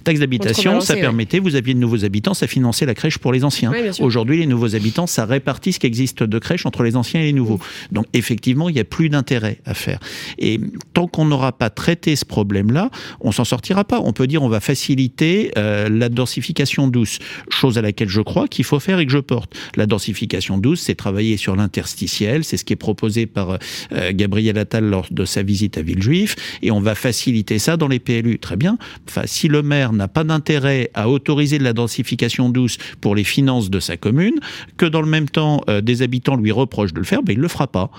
[0.04, 3.44] taxe d'habitation, ça permettait, vous aviez de nouveaux habitants, ça finançait la crèche pour les
[3.44, 3.72] anciens.
[4.00, 7.24] Aujourd'hui, les nouveaux habitants, ça répartit ce qui existe de crèche entre les anciens et
[7.24, 7.60] les nouveaux.
[7.92, 9.98] Donc, effectivement, il n'y a plus d'intérêt à faire.
[10.38, 10.60] Et
[10.92, 14.00] tant qu'on n'aura pas traité ce problème-là, on s'en sortira pas.
[14.02, 17.18] On peut dire on va faciliter euh, la densification douce,
[17.48, 19.54] chose à laquelle je crois qu'il faut faire et que je porte.
[19.76, 23.58] La densification douce, c'est travailler sur l'interstitiel, c'est ce qui est proposé par
[23.92, 27.88] euh, Gabriel Attal lors de sa visite à Villejuif, et on va faciliter ça dans
[27.88, 28.38] les PLU.
[28.38, 28.78] Très bien.
[29.08, 33.24] Enfin, si le maire n'a pas d'intérêt à autoriser de la densification douce pour les
[33.24, 34.38] finances de sa commune,
[34.76, 37.38] que dans le même temps, euh, des habitants lui reprochent de le faire, ben, il
[37.38, 37.90] ne le fera pas.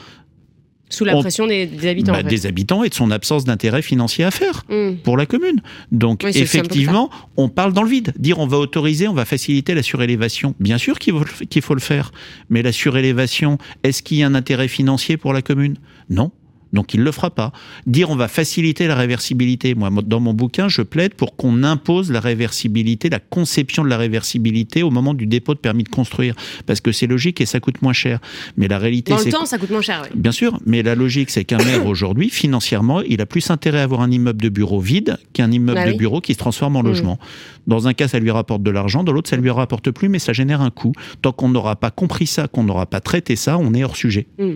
[0.89, 2.13] Sous la pression des, habitants.
[2.13, 4.95] Bah, des habitants et de son absence d'intérêt financier à faire hmm.
[5.03, 5.61] pour la commune.
[5.91, 8.13] Donc effectivement, on parle dans le vide.
[8.17, 10.55] Dire on va autoriser, on va faciliter la surélévation.
[10.59, 12.11] Bien sûr qu'il faut, qu'il faut le faire.
[12.49, 15.75] Mais la surélévation, est-ce qu'il y a un intérêt financier pour la commune?
[16.09, 16.31] Non.
[16.73, 17.51] Donc il ne le fera pas.
[17.85, 19.75] Dire on va faciliter la réversibilité.
[19.75, 23.97] Moi, dans mon bouquin, je plaide pour qu'on impose la réversibilité, la conception de la
[23.97, 26.35] réversibilité au moment du dépôt de permis de construire.
[26.65, 28.19] Parce que c'est logique et ça coûte moins cher.
[28.57, 30.09] Mais la réalité, Dans le temps, ça coûte moins cher, oui.
[30.15, 33.83] Bien sûr, mais la logique, c'est qu'un maire aujourd'hui, financièrement, il a plus intérêt à
[33.83, 36.83] avoir un immeuble de bureau vide qu'un immeuble bah de bureau qui se transforme en
[36.83, 36.87] mmh.
[36.87, 37.19] logement.
[37.67, 40.19] Dans un cas, ça lui rapporte de l'argent, dans l'autre, ça lui rapporte plus, mais
[40.19, 40.93] ça génère un coût.
[41.21, 44.27] Tant qu'on n'aura pas compris ça, qu'on n'aura pas traité ça, on est hors sujet.
[44.39, 44.51] Mmh.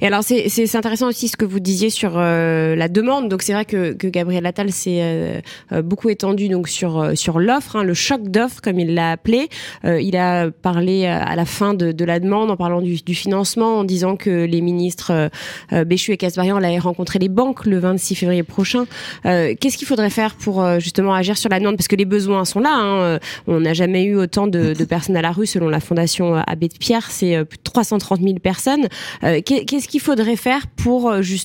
[0.00, 3.28] Et alors, c'est intéressant aussi ce que vous disiez sur la demande.
[3.28, 5.42] Donc c'est vrai que, que Gabriel Attal s'est
[5.82, 9.48] beaucoup étendu donc sur sur l'offre, hein, le choc d'offres comme il l'a appelé.
[9.84, 13.84] il a parlé à la fin de, de la demande en parlant du, financement, en
[13.84, 15.30] disant que les ministres
[15.70, 18.84] Béchu et Casbarian allaient rencontrer les banques le 26 février prochain.
[19.24, 21.76] Qu'est-ce qu'il faudrait faire pour justement agir sur la demande?
[21.76, 22.74] Parce que les besoins sont là.
[22.74, 23.18] Hein.
[23.46, 26.68] On n'a jamais eu autant de, de, personnes à la rue selon la Fondation Abbé
[26.68, 27.10] de Pierre.
[27.10, 28.88] C'est plus de 330 000 personnes.
[29.20, 31.41] Qu'est-ce qu'il faudrait faire pour justement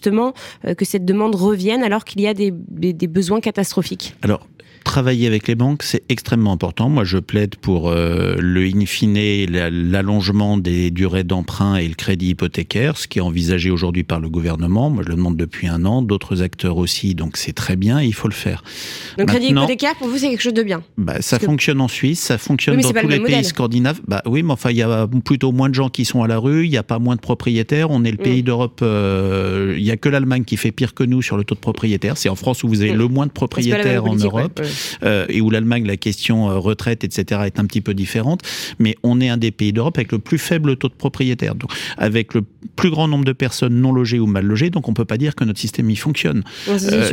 [0.78, 2.52] que cette demande revienne alors qu'il y a des,
[3.08, 4.16] besoins catastrophiques
[4.98, 6.90] travailler avec les banques, c'est extrêmement important.
[6.90, 12.30] Moi, je plaide pour euh, le in fine, l'allongement des durées d'emprunt et le crédit
[12.30, 14.90] hypothécaire, ce qui est envisagé aujourd'hui par le gouvernement.
[14.90, 18.16] Moi, je le demande depuis un an, d'autres acteurs aussi, donc c'est très bien, il
[18.16, 18.64] faut le faire.
[19.20, 20.82] Le crédit hypothécaire, pour vous, c'est quelque chose de bien?
[20.98, 24.02] bah, Ça fonctionne en Suisse, ça fonctionne dans tous les pays scandinaves.
[24.08, 26.40] Bah oui, mais enfin, il y a plutôt moins de gens qui sont à la
[26.40, 27.92] rue, il n'y a pas moins de propriétaires.
[27.92, 28.46] On est le pays mm.
[28.46, 31.54] d'Europe, euh, il n'y a que l'Allemagne qui fait pire que nous sur le taux
[31.54, 32.18] de propriétaires.
[32.18, 32.98] C'est en France où vous avez mm.
[32.98, 34.60] le moins de propriétaires en Europe.
[35.04, 38.42] Euh, et où l'Allemagne, la question euh, retraite, etc., est un petit peu différente.
[38.80, 41.72] Mais on est un des pays d'Europe avec le plus faible taux de propriétaires, donc
[41.98, 42.44] avec le
[42.76, 44.70] plus grand nombre de personnes non logées ou mal logées.
[44.70, 46.44] Donc on peut pas dire que notre système y fonctionne.
[46.68, 47.12] Euh,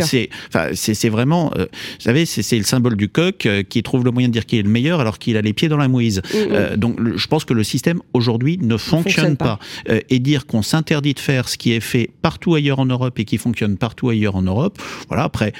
[0.75, 1.67] c'est vraiment, vous
[1.99, 4.69] savez, c'est le symbole du coq qui trouve le moyen de dire qu'il est le
[4.69, 6.23] meilleur alors qu'il a les pieds dans la mouise.
[6.33, 6.77] Mm, mm.
[6.77, 9.59] donc je pense que le système aujourd'hui ne fonctionne, pas.
[9.87, 13.25] et dire qu'on s'interdit de faire ce qui est fait partout ailleurs en Europe et
[13.25, 15.25] qui fonctionne partout ailleurs en Europe, voilà.
[15.25, 15.53] Après,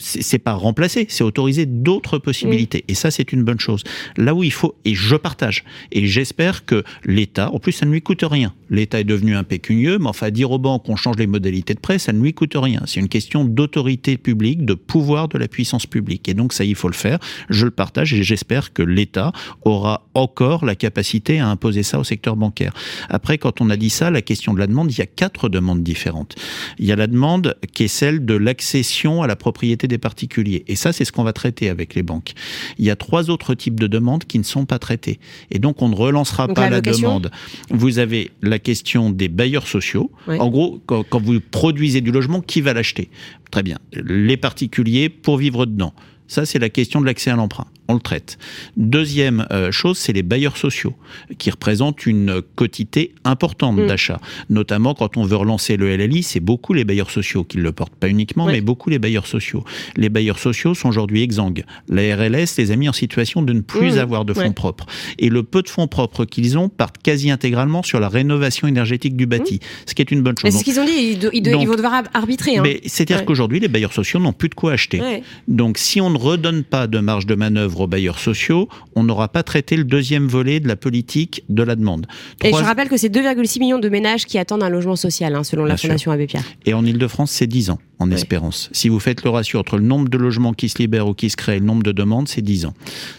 [0.00, 2.84] c'est pas remplacer, c'est autoriser d'autres possibilités.
[2.88, 3.82] Et ça, c'est une bonne chose.
[4.16, 7.92] Là où il faut, et je partage, et j'espère que l'État, en plus, ça ne
[7.92, 8.52] lui coûte rien.
[8.70, 11.98] L'État est devenu impécunieux, mais enfin, dire aux banques qu'on change les modalités de prêt,
[11.98, 12.82] ça ne lui coûte rien.
[12.86, 16.28] C'est une question d'autorité publique, de pouvoir de la puissance publique.
[16.28, 17.18] Et donc, ça, il faut le faire.
[17.48, 22.04] Je le partage et j'espère que l'État aura encore la capacité à imposer ça au
[22.04, 22.72] secteur bancaire.
[23.08, 25.48] Après, quand on a dit ça, la question de la demande, il y a quatre
[25.48, 26.36] demandes différentes.
[26.78, 30.64] Il y a la demande qui est celle de l'accession à la propriété des particuliers.
[30.68, 32.34] Et ça, c'est ce qu'on va traiter avec les banques.
[32.78, 35.18] Il y a trois autres types de demandes qui ne sont pas traitées.
[35.50, 37.30] Et donc, on ne relancera pas la, demande.
[37.70, 40.10] Vous avez la question des bailleurs sociaux.
[40.28, 43.10] En gros, quand, quand vous produisez du logement, qui va l'acheter?
[43.50, 43.78] Très bien.
[43.92, 45.94] Les particuliers pour vivre dedans.
[46.30, 48.38] Ça, c'est la question de l'accès à l'emprunt on le traite.
[48.76, 50.94] Deuxième euh, chose, c'est les bailleurs sociaux,
[51.38, 53.86] qui représentent une quotité importante mm.
[53.86, 54.20] d'achat.
[54.48, 57.94] Notamment quand on veut relancer le LLI, c'est beaucoup les bailleurs sociaux qui le portent,
[57.94, 59.64] pas uniquement, mais beaucoup les bailleurs sociaux.
[59.96, 61.64] Les bailleurs sociaux sont aujourd'hui exsangues.
[61.88, 63.98] La RLS les a mis en situation de ne plus mm.
[63.98, 64.86] avoir de fonds propres.
[65.18, 69.16] Et le peu de fonds propres qu'ils ont partent quasi intégralement sur la rénovation énergétique
[69.16, 69.58] du bâti, mm.
[69.86, 70.52] ce qui est une bonne chose.
[70.52, 72.58] C'est ce qu'ils ont dit, ils, vont devoir arbitrer.
[72.58, 72.62] Hein.
[72.86, 75.22] C'est-à-dire qu'aujourd'hui, les bailleurs sociaux n'ont plus de quoi acheter.
[75.48, 79.28] Donc si on ne redonne pas de marge de manœuvre aux bailleurs sociaux, on n'aura
[79.28, 82.06] pas traité le deuxième volet de la politique de la demande.
[82.44, 85.44] Et je rappelle que c'est 2,6 millions de ménages qui attendent un logement social, hein,
[85.44, 86.44] selon la Fondation Abbé Pierre.
[86.66, 88.70] Et en Ile-de-France, c'est 10 ans en espérance.
[88.72, 91.28] Si vous faites le ratio entre le nombre de logements qui se libèrent ou qui
[91.28, 92.74] se créent et le nombre de demandes, c'est 10 ans.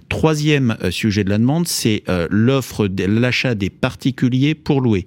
[0.10, 5.06] Troisième euh, sujet de la demande, c'est euh, l'offre, l'achat des particuliers pour louer.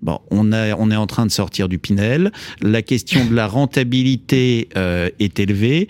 [0.00, 2.30] Bon, on, a, on est en train de sortir du Pinel.
[2.62, 5.88] La question de la rentabilité euh, est élevée.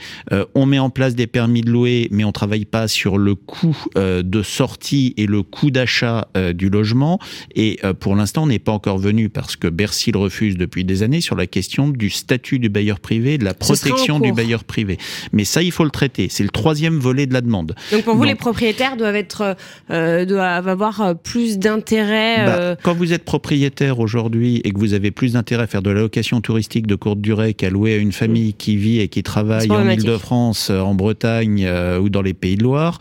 [0.54, 3.76] on met en place des permis de louer, mais on travaille pas sur le coût
[3.96, 7.18] de sortie et le coût d'achat du logement.
[7.54, 11.02] Et pour l'instant, on n'est pas encore venu parce que Bercy le refuse depuis des
[11.02, 14.98] années sur la question du statut du bailleur privé de la protection du bailleur privé.
[15.32, 16.28] Mais ça, il faut le traiter.
[16.30, 17.74] C'est le troisième volet de la demande.
[17.92, 19.56] Donc pour vous, les propriétaires doivent être,
[19.90, 22.46] euh, doivent avoir euh, plus d'intérêt.
[22.46, 25.82] Bah, euh, quand vous êtes propriétaire aujourd'hui et que vous avez plus d'intérêt à faire
[25.82, 29.08] de la location touristique de courte durée qu'à louer à une famille qui vit et
[29.08, 33.00] qui travaille en Ile-de-France, en Bretagne ou dans les Pays de Loire,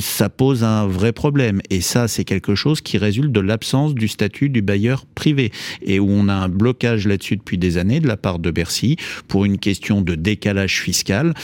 [0.00, 1.60] ça pose un vrai problème.
[1.70, 6.00] Et ça, c'est quelque chose qui résulte de l'absence du statut du bailleur privé et
[6.00, 8.96] où on a un blocage là-dessus depuis des années de la part de Bercy
[9.28, 11.34] pour une question de décalage fiscal.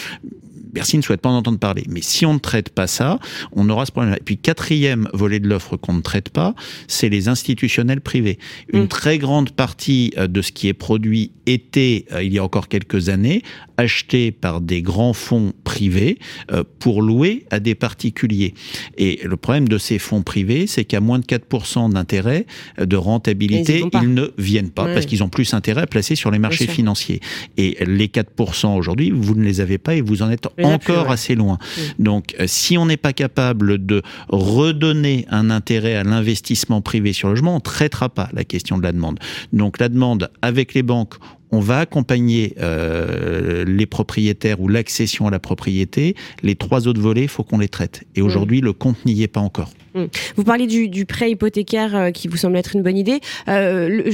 [0.78, 1.84] Bercy ne souhaite pas en entendre parler.
[1.88, 3.18] Mais si on ne traite pas ça,
[3.52, 4.14] on aura ce problème.
[4.14, 6.54] Et puis quatrième volet de l'offre qu'on ne traite pas,
[6.86, 8.38] c'est les institutionnels privés.
[8.72, 8.88] Une mm.
[8.88, 12.68] très grande partie euh, de ce qui est produit était, euh, il y a encore
[12.68, 13.42] quelques années,
[13.76, 16.18] acheté par des grands fonds privés
[16.52, 18.54] euh, pour louer à des particuliers.
[18.96, 22.46] Et le problème de ces fonds privés, c'est qu'à moins de 4% d'intérêt,
[22.78, 26.38] de rentabilité, ils, ne viennent pas parce qu'ils ont plus intérêt à placer sur les
[26.38, 27.20] marchés financiers.
[27.56, 31.34] Et les 4% aujourd'hui, vous ne les avez pas et vous en êtes encore assez
[31.34, 31.58] loin.
[31.98, 37.28] Donc, euh, si on n'est pas capable de redonner un intérêt à l'investissement privé sur
[37.28, 39.18] le logement, on ne traitera pas la question de la demande.
[39.52, 41.14] Donc, la demande avec les banques,
[41.50, 46.14] on va accompagner euh, les propriétaires ou l'accession à la propriété.
[46.42, 48.04] Les trois autres volets, il faut qu'on les traite.
[48.14, 49.70] Et aujourd'hui, le compte n'y est pas encore.
[49.94, 50.04] Mm.
[50.36, 53.20] Vous parlez du, prêt hypothécaire euh, qui vous semble être une bonne idée.
[53.48, 54.10] Euh,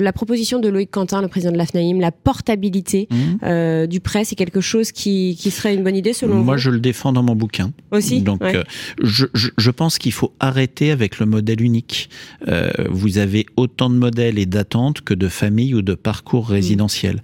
[0.00, 3.86] la proposition de Loïc Quentin, le président de l'AFNAIM, la portabilité mm.
[3.86, 6.44] du prêt, c'est quelque chose qui, serait une bonne idée selon vous?
[6.44, 7.72] Moi, je le défends dans mon bouquin.
[7.92, 8.42] Aussi Donc,
[9.00, 12.08] je, pense qu'il faut arrêter avec le modèle unique.
[12.88, 16.66] vous avez autant de modèles et d'attentes que de familles ou de parcours mm.
[16.66, 17.22] résidentiels.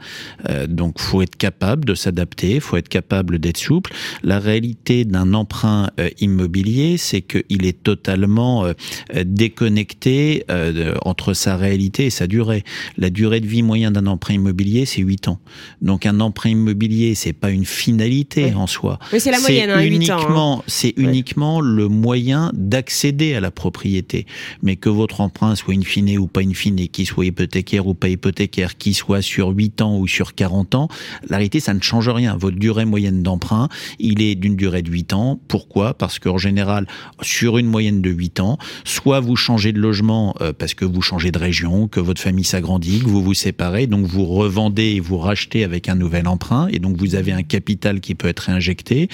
[0.68, 3.92] donc, faut être capable de s'adapter, il faut être capable d'être souple.
[4.22, 12.06] La réalité d'un emprunt immobilier, c'est qu'il est totalement euh, déconnecté euh, entre sa réalité
[12.06, 12.64] et sa durée.
[12.96, 15.40] La durée de vie moyenne d'un emprunt immobilier, c'est 8 ans.
[15.82, 18.98] Donc un emprunt immobilier, c'est pas une finalité en soi.
[19.12, 20.64] Mais c'est la moyenne, hein, uniquement, ans.
[20.66, 24.26] C'est uniquement le moyen d'accéder à la propriété.
[24.62, 27.94] Mais que votre emprunt soit in fine ou pas in fine, qu'il soit hypothécaire ou
[27.94, 30.88] pas hypothécaire, qu'il soit sur 8 ans ou sur 40 ans,
[31.28, 32.36] la réalité, ça ne change rien.
[32.36, 35.40] Votre durée moyenne d'emprunt, il est d'une durée de 8 ans.
[35.46, 35.94] Pourquoi?
[35.94, 36.86] Parce qu'en général,
[37.22, 41.02] sur une moyenne de 8 ans, soit vous changez de logement euh, parce que vous
[41.02, 45.00] changez de région, que votre famille s'agrandit, que vous vous séparez, donc vous revendez et
[45.00, 48.40] vous rachetez avec un nouvel emprunt, et donc vous avez un capital qui peut être
[48.40, 49.08] réinjecté,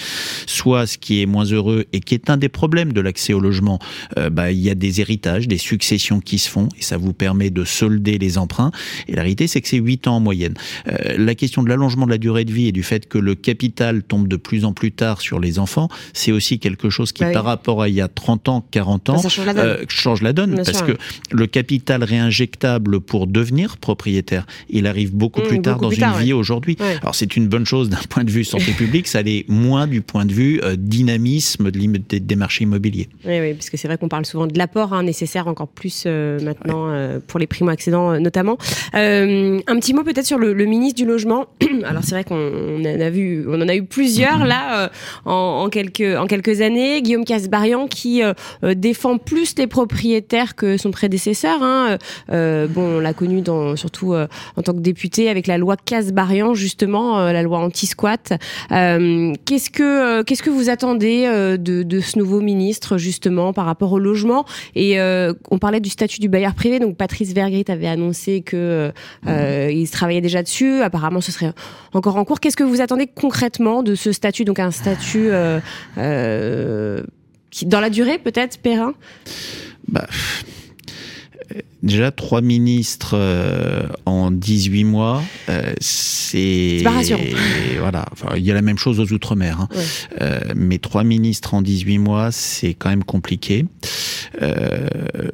[0.47, 3.41] soit ce qui est moins heureux et qui est un des problèmes de l'accès au
[3.41, 3.79] logement,
[4.19, 7.13] euh, bah, il y a des héritages, des successions qui se font, et ça vous
[7.13, 8.71] permet de solder les emprunts,
[9.09, 10.55] et la réalité c'est que c'est 8 ans en moyenne.
[10.88, 13.35] Euh, la question de l'allongement de la durée de vie et du fait que le
[13.35, 17.25] capital tombe de plus en plus tard sur les enfants, c'est aussi quelque chose qui,
[17.25, 19.23] bah par rapport à il y a 30 40 ans,
[19.57, 20.57] euh, change la donne.
[20.57, 20.97] parce que
[21.31, 26.33] le capital réinjectable pour devenir propriétaire, il arrive beaucoup mmh, plus tard dans une vie
[26.33, 26.77] aujourd'hui.
[27.03, 30.03] Alors c'est une bonne chose d'un point de vue santé publique, ça l'est moins du
[30.03, 33.09] point de vue euh, dynamisme de des, marchés immobiliers.
[33.25, 36.05] Oui, oui, parce que c'est vrai qu'on parle souvent de l'apport hein, nécessaire encore plus
[36.07, 36.90] euh, maintenant
[37.27, 38.59] pour les primo-accédants notamment.
[38.92, 41.47] un petit mot peut-être sur le, ministre du Logement.
[41.85, 44.47] Alors c'est vrai qu'on en a vu, on en a eu plusieurs mmh.
[44.47, 44.91] là
[45.25, 47.03] en, quelques, en quelques années.
[47.03, 51.63] Guillaume Casbarian qui euh, défend plus les propriétaires que son prédécesseur.
[51.63, 51.99] Hein.
[52.31, 55.77] Euh, bon, on l'a connu dans, surtout euh, en tant que député avec la loi
[55.77, 58.35] Casbarian, justement, la loi anti-squat.
[58.69, 61.27] qu'est-ce que qu'est-ce que vous attendez
[61.59, 64.45] de, de, ce nouveau ministre justement par rapport au logement?
[64.75, 64.99] Et
[65.51, 66.79] on parlait du statut du bailleur privé.
[66.79, 68.93] Donc Patrice Vergrit avait annoncé que
[69.87, 70.83] il travaillait déjà dessus.
[70.83, 71.53] Apparemment, ce serait
[71.92, 72.40] encore en cours.
[72.40, 75.31] Qu'est-ce que vous attendez concrètement de ce statut Donc un statut
[75.96, 78.94] dans la durée, peut-être, Perrin?
[79.88, 80.07] Bah,
[81.83, 86.81] Déjà, trois ministres euh, en 18 mois, euh, c'est.
[86.83, 87.22] pas rassurant.
[87.79, 88.07] Voilà.
[88.37, 89.61] il y a la même chose aux Outre-mer.
[89.61, 89.68] Hein.
[90.20, 93.66] Euh, mais trois ministres en 18 mois, c'est quand même compliqué.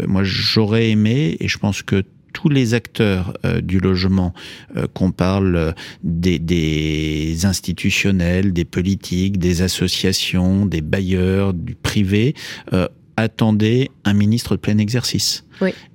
[0.07, 4.35] moi, j'aurais aimé, et je pense que tous les acteurs euh, du logement,
[4.77, 12.35] euh, qu'on parle euh, des, des, institutionnels, des politiques, des associations, des bailleurs, du privé,
[13.17, 15.45] attendaient un ministre de plein exercice.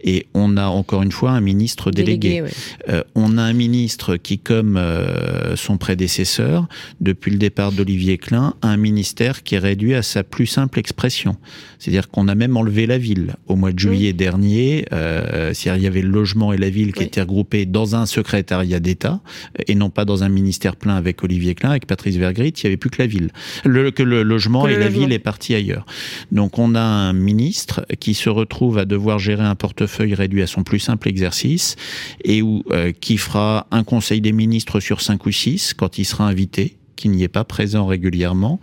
[0.01, 2.43] Et on a encore une fois un ministre délégué.
[2.89, 6.67] Euh, on a un ministre qui, comme euh, son prédécesseur,
[7.01, 10.79] depuis le départ d'Olivier Klein, a un ministère qui est réduit à sa plus simple
[10.79, 11.37] expression.
[11.79, 13.35] C'est-à-dire qu'on a même enlevé la ville.
[13.47, 17.03] Au mois de juillet dernier, euh, il y avait le logement et la ville qui
[17.03, 19.21] étaient regroupés dans un secrétariat d'État
[19.67, 22.67] et non pas dans un ministère plein avec Olivier Klein, avec Patrice Vergrit, il n'y
[22.67, 23.31] avait plus que la ville.
[23.63, 25.85] Le, que le logement et la ville est parti ailleurs.
[26.31, 30.47] Donc on a un ministre qui se retrouve à devoir gérer un portefeuille réduit à
[30.47, 31.75] son plus simple exercice
[32.23, 32.41] et
[32.71, 36.77] euh, qui fera un conseil des ministres sur cinq ou six quand il sera invité
[36.95, 38.59] qui n'y est pas présent régulièrement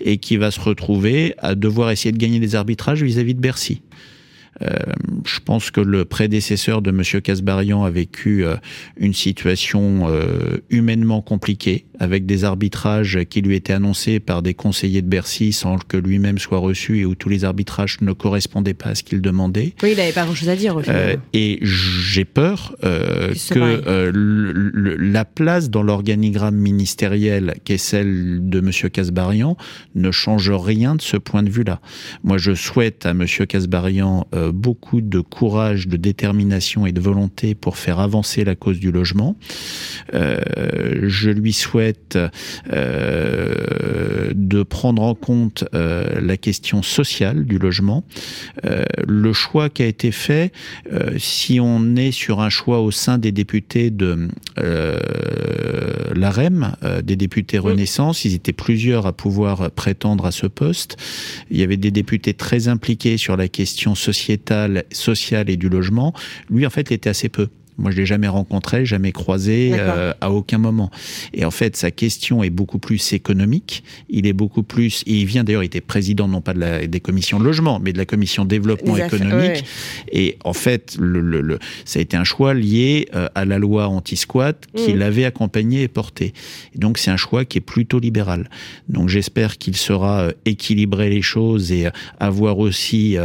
[0.00, 3.80] et qui va se retrouver à devoir essayer de gagner des arbitrages vis-à-vis de Bercy.
[4.62, 4.76] Euh,
[5.24, 7.02] je pense que le prédécesseur de M.
[7.22, 8.56] Casbarian a vécu euh,
[8.96, 10.10] une situation
[10.70, 15.76] humainement compliquée avec des arbitrages qui lui étaient annoncés par des conseillers de Bercy sans
[15.76, 19.20] que lui-même soit reçu et où tous les arbitrages ne correspondaient pas à ce qu'il
[19.20, 19.74] demandait.
[19.82, 20.74] Oui, il n'avait pas grand-chose à dire.
[20.74, 27.78] Au euh, et j'ai peur euh, que euh, la place dans l'organigramme ministériel qui est
[27.78, 28.90] celle de M.
[28.90, 29.56] Casbarian
[29.94, 31.80] ne change rien de ce point de vue-là.
[32.24, 33.26] Moi, je souhaite à M.
[33.46, 38.92] Casbarian beaucoup de courage, de détermination et de volonté pour faire avancer la cause du
[38.92, 39.36] logement.
[40.12, 42.18] je lui souhaite
[42.72, 48.04] euh, de prendre en compte euh, la question sociale du logement.
[48.64, 50.52] Euh, le choix qui a été fait,
[51.18, 54.28] si on est sur un choix au sein des députés de
[56.14, 60.96] l'AREM, des députés Renaissance, ils étaient plusieurs à pouvoir prétendre à ce poste.
[61.50, 64.39] Il y avait des députés très impliqués sur la question sociétale,
[64.92, 66.12] sociale et du logement.
[66.48, 67.48] Lui, en fait, il était assez peu.
[67.78, 70.90] Moi, je l'ai jamais rencontré, jamais croisé, euh, à aucun moment.
[71.32, 73.82] Et en fait, sa question est beaucoup plus économique.
[74.08, 75.02] Il est beaucoup plus.
[75.06, 77.92] il vient d'ailleurs, il était président non pas de la, des commissions de logement, mais
[77.92, 79.64] de la commission développement économique.
[80.12, 83.88] Et en fait, le, le, ça a été un choix lié euh, à la loi
[83.88, 84.98] anti-squat qui mm.
[84.98, 86.34] l'avait accompagné et porté.
[86.74, 88.50] Et donc, c'est un choix qui est plutôt libéral.
[88.88, 93.16] Donc, j'espère qu'il saura euh, équilibrer les choses et avoir aussi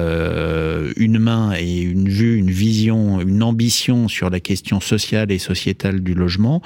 [0.97, 6.01] une main et une vue, une vision, une ambition sur la question sociale et sociétale
[6.01, 6.61] du logement,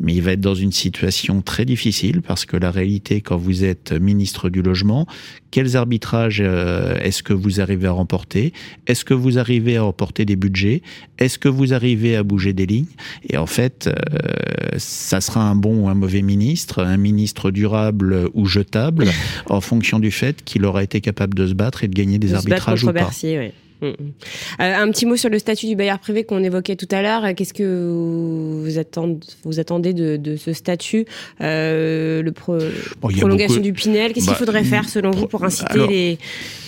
[0.00, 3.64] mais il va être dans une situation très difficile parce que la réalité, quand vous
[3.64, 5.06] êtes ministre du logement,
[5.50, 8.52] quels arbitrages euh, est-ce que vous arrivez à remporter?
[8.86, 10.82] Est-ce que vous arrivez à remporter des budgets?
[11.18, 12.86] Est-ce que vous arrivez à bouger des lignes?
[13.28, 13.92] Et en fait, euh,
[14.78, 19.06] ça sera un bon ou un mauvais ministre, un ministre durable ou jetable,
[19.48, 22.34] en fonction du fait qu'il aura été capable de se battre et de gagner des
[22.34, 23.10] arbitrages ou pas.
[23.22, 23.63] Mm, mm.
[23.84, 23.94] Euh,
[24.58, 27.34] un petit mot sur le statut du bailleur privé qu'on évoquait tout à l'heure.
[27.34, 31.06] Qu'est-ce que vous attendez, vous attendez de, ce statut
[31.40, 36.18] euh, Le prolongation du Pinel, qu'est-ce qu'il bah, faudrait faire selon vous pour inciter les,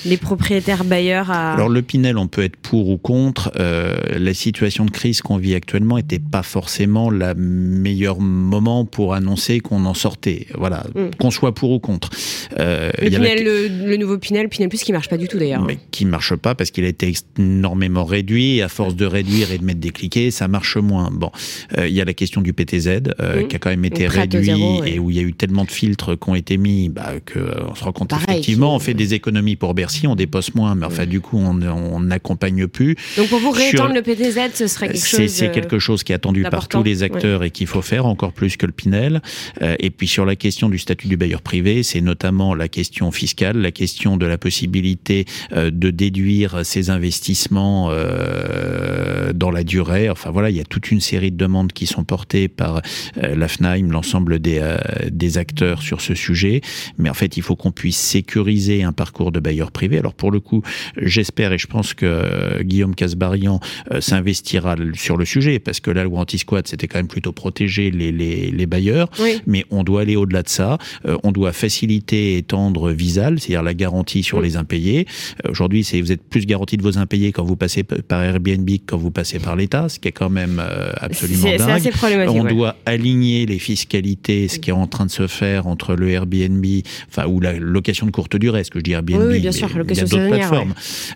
[0.05, 1.55] les, propriétaires bailleurs à...
[1.55, 3.51] Alors le Pinel, on peut être pour ou contre.
[3.59, 9.15] Euh, la situation de crise qu'on vit actuellement n'était pas forcément le meilleur moment pour
[9.15, 10.47] annoncer qu'on en sortait.
[10.55, 11.17] Voilà, mm.
[11.19, 12.11] qu'on soit pour ou contre.
[12.57, 13.45] le, Pinel,
[13.85, 15.63] le, nouveau Pinel, Pinel Plus, qui marche pas du tout d'ailleurs.
[15.63, 17.06] Mais qui marche pas parce qu'il a été
[17.39, 18.63] énormément réduit.
[18.63, 21.11] À force de réduire et de mettre des cliquets, ça marche moins.
[21.13, 21.31] Bon,
[21.79, 22.89] euh, il y a la question du PTZ
[23.21, 25.71] euh, qui a quand même été réduit et où il y a eu tellement de
[25.71, 29.15] filtres qui ont été mis bah, qu'on euh, se rend compte effectivement, on fait des
[29.15, 32.97] économies pour Bercy, on dépose moins, mais enfin du coup on n'accompagne plus.
[33.17, 35.27] Donc pour vous réétendre le PTZ, ce serait quelque chose.
[35.27, 38.33] C'est quelque chose qui est attendu par tous les acteurs et qu'il faut faire encore
[38.33, 39.23] plus que le Pinel.
[39.61, 43.59] et puis sur la question du statut du bailleur privé, c'est notamment la question fiscale,
[43.59, 50.11] la question de la possibilité de déduire ses investissements euh, dans la durée.
[50.11, 52.83] Enfin voilà, il y a toute une série de demandes qui sont portées par
[53.23, 54.79] euh, la FNAIM, l'ensemble des, euh,
[55.11, 56.61] des acteurs sur ce sujet.
[56.99, 59.99] Mais en fait, il faut qu'on puisse sécuriser un parcours de bailleur privé.
[59.99, 60.63] Alors pour le coup,
[61.01, 63.61] j'espère et je pense que Guillaume Casbarian
[64.01, 68.13] s'investira sur le sujet parce que la loi anti-squat, c'était quand même plutôt protéger les,
[68.13, 69.11] les, les bailleurs.
[69.47, 70.79] Mais on doit aller au-delà de ça.
[71.23, 75.07] on doit faciliter et étendre Visal, c'est-à-dire la garantie sur les impayés.
[75.49, 78.83] Aujourd'hui, c'est vous êtes plus garanti de vos impayés quand vous passez par Airbnb que
[78.87, 81.71] quand vous passez par l'État, ce qui est quand même euh, absolument dingue.
[81.71, 81.91] Assez
[82.29, 86.11] On doit aligner les fiscalités, ce qui est en train de se faire entre le
[86.11, 86.65] Airbnb,
[87.09, 89.69] enfin ou la location de courte durée, ce que je dis Airbnb, oui, bien sûr,
[89.71, 90.75] il y a d'autres plateformes,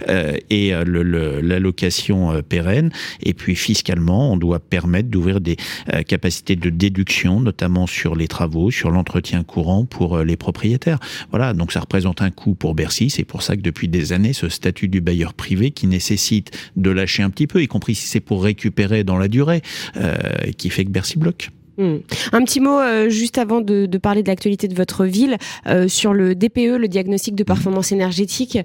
[0.09, 2.91] euh, et euh, le, la location pérenne.
[3.23, 5.57] Et puis fiscalement, on doit permettre d'ouvrir des
[6.07, 10.99] capacités de déduction, notamment sur les travaux, sur l'entretien courant pour les propriétaires.
[11.31, 13.11] Voilà, donc ça représente un coût pour Bercy.
[13.11, 16.91] C'est pour ça que depuis des années, ce statut du bailleur privé qui nécessite de
[16.91, 19.63] lâcher un petit peu, y compris si c'est pour récupérer dans la durée,
[19.97, 20.17] euh,
[20.57, 21.51] qui fait que Bercy bloque.
[21.79, 21.99] Hmm.
[22.33, 26.13] Un petit mot euh, juste avant de, parler de l'actualité de votre ville euh, sur
[26.13, 28.59] le DPE, le diagnostic de performance énergétique,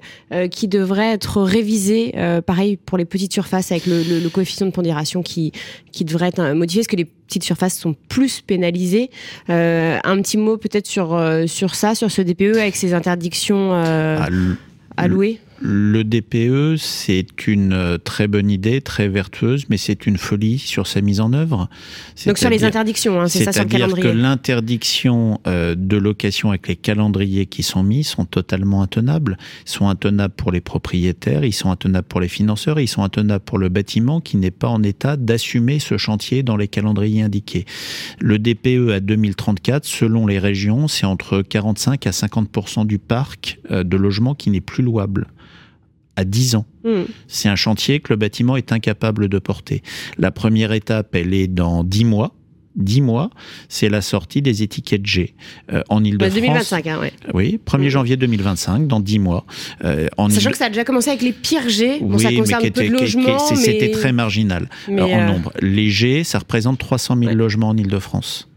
[0.50, 2.14] qui devrait être révisé,
[2.46, 5.52] pareil pour les petites surfaces avec le, coefficient de pondération qui,
[5.92, 9.10] qui devrait être modifié, parce que les petites surfaces sont plus pénalisées.
[9.48, 15.40] un petit mot peut-être sur, sur ça, sur ce DPE avec ses interdictions à louer?
[15.60, 20.86] Le DPE, c'est une euh, très bonne idée, très vertueuse, mais c'est une folie sur
[20.86, 21.68] sa mise en œuvre.
[22.26, 24.02] Donc sur les interdictions, hein, c'est ça sur le calendrier.
[24.02, 29.38] C'est-à-dire que l'interdiction euh, de location avec les calendriers qui sont mis sont totalement intenables.
[29.66, 33.44] Ils sont intenables pour les propriétaires, ils sont intenables pour les financeurs, ils sont intenables
[33.44, 37.64] pour le bâtiment qui n'est pas en état d'assumer ce chantier dans les calendriers indiqués.
[38.20, 43.84] Le DPE à 2034, selon les régions, c'est entre 45 à 50% du parc euh,
[43.84, 45.28] de logements qui n'est plus louable
[46.16, 46.66] à 10 ans.
[46.84, 47.02] Hmm.
[47.28, 49.82] C'est un chantier que le bâtiment est incapable de porter.
[50.18, 52.34] La première étape, elle est dans 10 mois.
[52.74, 53.30] 10 mois,
[53.70, 55.34] c'est la sortie des étiquettes G
[55.72, 56.34] euh, en Ile-de-France.
[56.34, 57.12] 2025, hein, ouais.
[57.32, 57.88] Oui, 1er hmm.
[57.88, 59.46] janvier 2025, dans 10 mois.
[59.82, 62.62] Euh, en Sachant que ça a déjà commencé avec les pires G, bon, ça concerne
[62.64, 63.38] mais peu de logements.
[63.38, 65.52] C'était très marginal euh, en nombre.
[65.60, 68.48] Les G, ça représente 300 000 logements en Ile-de-France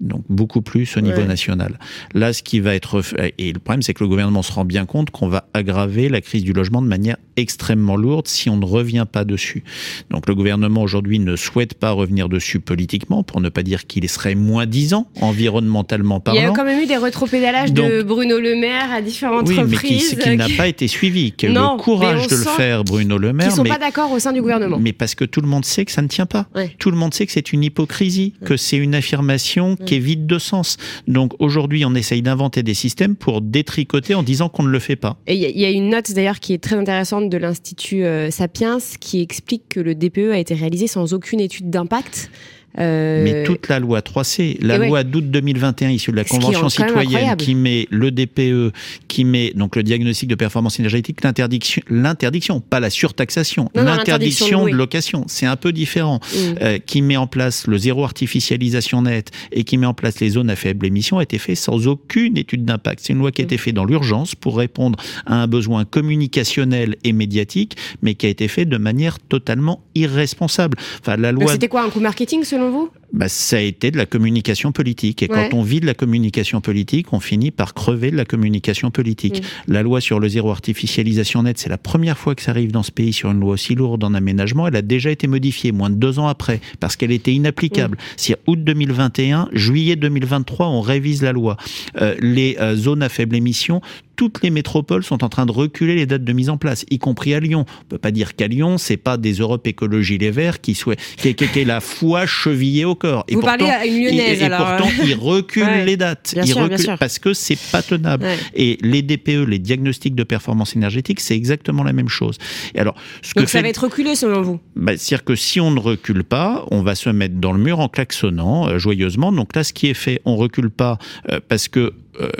[0.00, 1.78] donc beaucoup plus au niveau national.
[2.14, 3.02] Là, ce qui va être
[3.38, 6.20] et le problème, c'est que le gouvernement se rend bien compte qu'on va aggraver la
[6.20, 9.62] crise du logement de manière extrêmement lourde si on ne revient pas dessus.
[10.10, 14.08] Donc le gouvernement aujourd'hui ne souhaite pas revenir dessus politiquement, pour ne pas dire qu'il
[14.08, 16.40] serait moins disant environnementalement parlant.
[16.40, 19.58] Il y a quand même eu des rétropédalages de Bruno Le Maire à différentes oui,
[19.58, 20.16] reprises.
[20.16, 21.32] mais qui, n'a pas été suivi.
[21.32, 23.48] Qui a le courage de le faire, Bruno Le Maire.
[23.48, 24.78] Qui ne sont pas d'accord au sein du gouvernement.
[24.80, 26.46] Mais parce que tout le monde sait que ça ne tient pas.
[26.78, 30.26] Tout le monde sait que c'est une hypocrisie, que c'est une affirmation qui est vide
[30.26, 30.76] de sens.
[31.08, 34.96] Donc aujourd'hui, on essaye d'inventer des systèmes pour détricoter en disant qu'on ne le fait
[34.96, 35.16] pas.
[35.26, 38.78] Et il y, a une note d'ailleurs qui est très intéressante de l'Institut euh, Sapiens
[39.00, 42.30] qui explique que le DPE a été réalisé sans aucune étude d'impact.
[42.78, 47.36] Euh, Mais toute la loi 3C, la loi d'août 2021 issue de la Convention citoyenne
[47.36, 48.72] qui met le DPE,
[49.08, 54.70] qui met donc le diagnostic de performance énergétique, l'interdiction, l'interdiction, pas la surtaxation, l'interdiction de,
[54.70, 56.38] location, c'est un peu différent, mm.
[56.60, 60.30] euh, qui met en place le zéro artificialisation nette et qui met en place les
[60.30, 63.00] zones à faible émission, a été fait sans aucune étude d'impact.
[63.02, 63.46] C'est une loi qui a mm.
[63.46, 68.28] été faite dans l'urgence pour répondre à un besoin communicationnel et médiatique, mais qui a
[68.28, 70.76] été fait de manière totalement irresponsable.
[71.00, 71.52] Enfin, la loi.
[71.52, 72.90] C'était quoi un coup marketing selon vous?
[73.12, 75.22] Bah, ça a été de la communication politique.
[75.22, 78.90] Et quand on vit de la communication politique, on finit par crever de la communication
[78.90, 79.42] politique.
[79.68, 82.82] La loi sur le zéro artificialisation nette, c'est la première fois que ça arrive dans
[82.82, 84.66] ce pays sur une loi aussi lourde en aménagement.
[84.66, 87.96] Elle a déjà été modifiée moins de deux ans après parce qu'elle était inapplicable.
[87.96, 88.00] Mm.
[88.16, 91.56] Si août 2021, juillet 2023, on révise la loi.
[92.00, 93.80] Euh, les euh, zones à faible émission,
[94.16, 96.98] toutes les métropoles sont en train de reculer les dates de mise en place, y
[96.98, 97.66] compris à Lyon.
[97.82, 101.00] On peut pas dire qu'à Lyon, c'est pas des Europe Écologie Les Verts qui souhaitent,
[101.18, 103.24] qui, est la foi chevillée au corps.
[103.28, 106.34] Et Vous pourtant, parlez à une lyonnaise, et, pourtant, ils reculent les dates.
[106.36, 108.26] ils reculent parce que c'est pas tenable.
[108.54, 112.38] Et les DPE, les diagnostics de performance énergétique, c'est exactement la même chose.
[112.74, 114.60] Et alors, ce Donc ça va être reculé selon vous?
[114.74, 117.80] Bah, C'est-à-dire que si on ne recule pas, on va se mettre dans le mur
[117.80, 119.32] en klaxonnant euh, joyeusement.
[119.32, 120.98] Donc là, ce qui est fait, on recule pas
[121.30, 122.30] euh, parce que euh,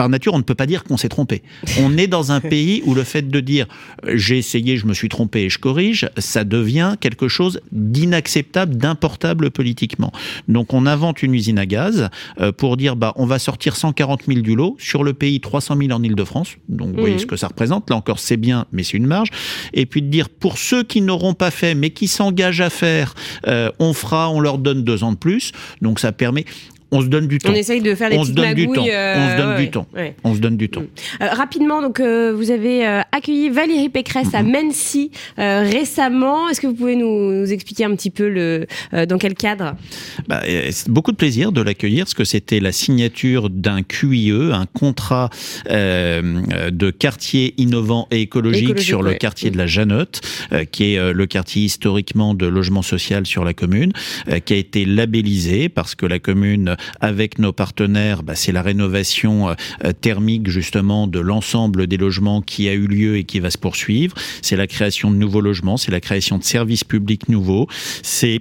[0.00, 1.42] par nature, on ne peut pas dire qu'on s'est trompé.
[1.78, 3.66] On est dans un pays où le fait de dire
[4.06, 8.78] euh, j'ai essayé, je me suis trompé et je corrige, ça devient quelque chose d'inacceptable,
[8.78, 10.10] d'importable politiquement.
[10.48, 12.08] Donc on invente une usine à gaz
[12.40, 15.76] euh, pour dire bah on va sortir 140 000 du lot sur le pays 300
[15.76, 16.56] 000 en Ile-de-France.
[16.70, 17.20] Donc vous voyez mhm.
[17.20, 17.90] ce que ça représente.
[17.90, 19.28] Là encore c'est bien, mais c'est une marge.
[19.74, 23.14] Et puis de dire pour ceux qui n'auront pas fait mais qui s'engagent à faire,
[23.48, 25.52] euh, on fera, on leur donne deux ans de plus.
[25.82, 26.46] Donc ça permet
[26.92, 27.50] on se donne du temps.
[27.52, 28.66] On essaye de faire des on petites magouilles.
[28.68, 29.86] on se donne du temps.
[30.24, 30.82] On se donne du temps.
[31.20, 35.44] rapidement, donc euh, vous avez euh, accueilli Valérie Pécresse à Mency mhm.
[35.44, 36.48] euh, récemment.
[36.48, 38.66] Est-ce que vous pouvez nous, expliquer un petit peu le
[39.06, 39.76] dans quel cadre?
[40.28, 40.42] Bah,
[40.88, 45.30] beaucoup de plaisir de l'accueillir parce que c'était la signature d'un QIE, un contrat
[45.68, 50.20] de quartier innovant et écologique, sur le quartier de la Janotte,
[50.70, 53.92] qui est le quartier historiquement de logement social sur la commune,
[54.44, 59.50] qui a été labellisé parce que la commune avec nos partenaires, bah, c'est la rénovation
[59.50, 63.58] euh, thermique justement de l'ensemble des logements qui a eu lieu et qui va se
[63.58, 64.14] poursuivre.
[64.42, 67.68] C'est la création de nouveaux logements, c'est la création de services publics nouveaux,
[68.02, 68.40] c'est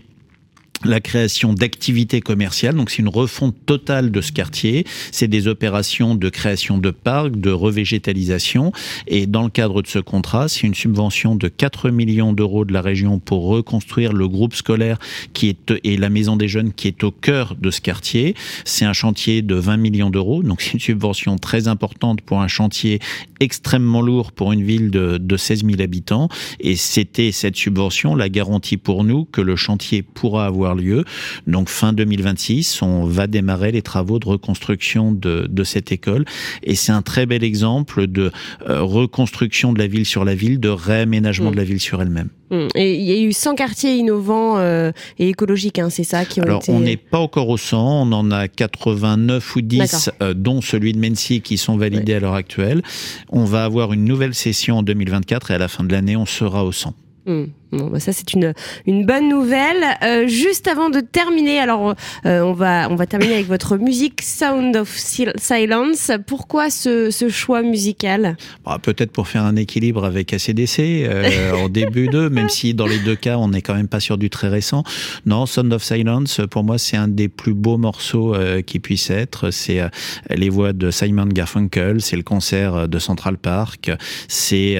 [0.86, 6.16] la création d'activités commerciales, donc c'est une refonte totale de ce quartier, c'est des opérations
[6.16, 8.72] de création de parcs, de revégétalisation,
[9.08, 12.74] et dans le cadre de ce contrat, c'est une subvention de 4 millions d'euros de
[12.74, 14.98] la région pour reconstruire le groupe scolaire
[15.34, 18.36] qui est et la maison des jeunes qui est au cœur de ce quartier.
[18.66, 22.48] C'est un chantier de 20 millions d'euros, donc c'est une subvention très importante pour un
[22.48, 23.00] chantier
[23.40, 28.30] extrêmement lourd pour une ville de, de 16 000 habitants, et c'était cette subvention la
[28.30, 31.06] garantie pour nous que le chantier pourra avoir lieu.
[31.48, 36.26] Donc fin 2026, on va démarrer les travaux de reconstruction de, de cette école.
[36.64, 38.32] Et c'est un très bel exemple de
[38.68, 41.54] euh, reconstruction de la ville sur la ville, de réaménagement mm.
[41.54, 42.30] de la ville sur elle-même.
[42.52, 42.68] Mm.
[42.76, 46.40] Et il y a eu 100 quartiers innovants euh, et écologiques, hein, c'est ça qui
[46.40, 50.34] ont Alors, on n'est pas encore au 100, on en a 89 ou 10, euh,
[50.34, 52.82] dont celui de Mency, qui sont validés à l'heure actuelle.
[53.30, 56.26] On va avoir une nouvelle session en 2024 et à la fin de l'année, on
[56.26, 56.94] sera au 100.
[57.26, 57.44] Mm.
[57.72, 58.54] Bon, bah ça c'est une
[58.88, 59.84] une bonne nouvelle.
[60.04, 61.94] Euh, juste avant de terminer, alors
[62.26, 66.12] euh, on va on va terminer avec votre musique Sound of Silence.
[66.26, 68.38] Pourquoi ce, ce choix musical?
[68.66, 72.88] Bah, Peut-être pour faire un équilibre avec ACDC euh, en début d'eux, même si dans
[72.88, 74.84] les deux cas on n'est quand même pas sur du très récent.
[75.28, 79.52] Non, Sound of Silence pour moi c'est un des plus beaux morceaux qui puisse être.
[79.52, 79.82] C'est
[80.30, 83.92] les voix de Simon Garfunkel, c'est le concert de Central Park,
[84.28, 84.78] c'est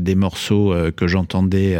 [0.00, 1.78] des morceaux que j'entendais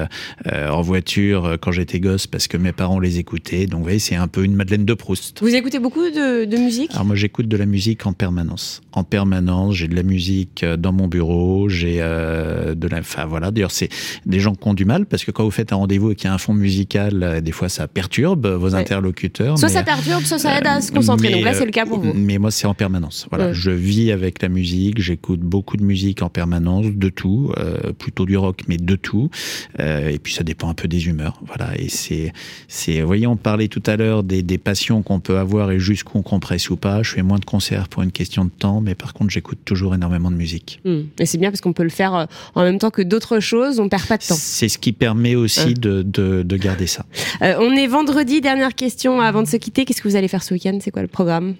[0.52, 3.66] euh, en voiture euh, quand j'étais gosse parce que mes parents les écoutaient.
[3.66, 5.40] Donc, vous voyez, c'est un peu une Madeleine de Proust.
[5.40, 6.90] Vous écoutez beaucoup de, de musique?
[6.92, 8.82] Alors, moi, j'écoute de la musique en permanence.
[8.92, 12.98] En permanence, j'ai de la musique euh, dans mon bureau, j'ai de la.
[12.98, 13.50] Enfin, voilà.
[13.50, 13.88] D'ailleurs, c'est
[14.26, 16.28] des gens qui ont du mal parce que quand vous faites un rendez-vous et qu'il
[16.28, 19.58] y a un fond musical, des fois, ça perturbe vos interlocuteurs.
[19.58, 21.30] Soit ça perturbe, soit ça aide à se concentrer.
[21.30, 22.12] donc là, c'est le cas pour vous.
[22.14, 23.26] Mais moi, c'est en permanence.
[23.30, 23.52] Voilà.
[23.54, 27.50] Je vis avec la musique, j'écoute beaucoup de musique en permanence, de tout,
[27.98, 29.30] plutôt du rock, mais de tout.
[29.78, 31.40] et puis ça dépend un peu des humeurs.
[31.46, 31.70] Voilà.
[31.78, 32.32] Et c'est,
[32.68, 35.78] c'est, vous voyez, on parlait tout à l'heure des, des passions qu'on peut avoir et
[35.78, 37.02] jusqu'où on compresse ou pas.
[37.02, 39.94] Je fais moins de concerts pour une question de temps, mais par contre, j'écoute toujours
[39.94, 40.80] énormément de musique.
[40.84, 41.02] Hmm.
[41.18, 43.80] Et c'est bien parce qu'on peut le faire euh, en même temps que d'autres choses.
[43.80, 44.36] On perd pas de temps.
[44.36, 45.74] C'est ce qui permet aussi hein.
[45.80, 47.04] de, de, de, garder ça.
[47.42, 48.40] Euh, on est vendredi.
[48.40, 49.84] Dernière question avant de se quitter.
[49.84, 50.78] Qu'est-ce que vous allez faire ce week-end?
[50.80, 51.54] C'est quoi le programme?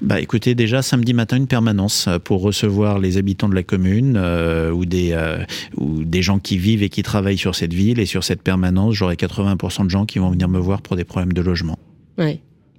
[0.00, 4.14] Bah écoutez, déjà samedi matin une permanence euh, pour recevoir les habitants de la commune
[4.16, 5.44] euh, ou des euh,
[5.76, 8.94] ou des gens qui vivent et qui travaillent sur cette ville et sur cette permanence,
[8.94, 11.78] j'aurai 80% de gens qui vont venir me voir pour des problèmes de logement.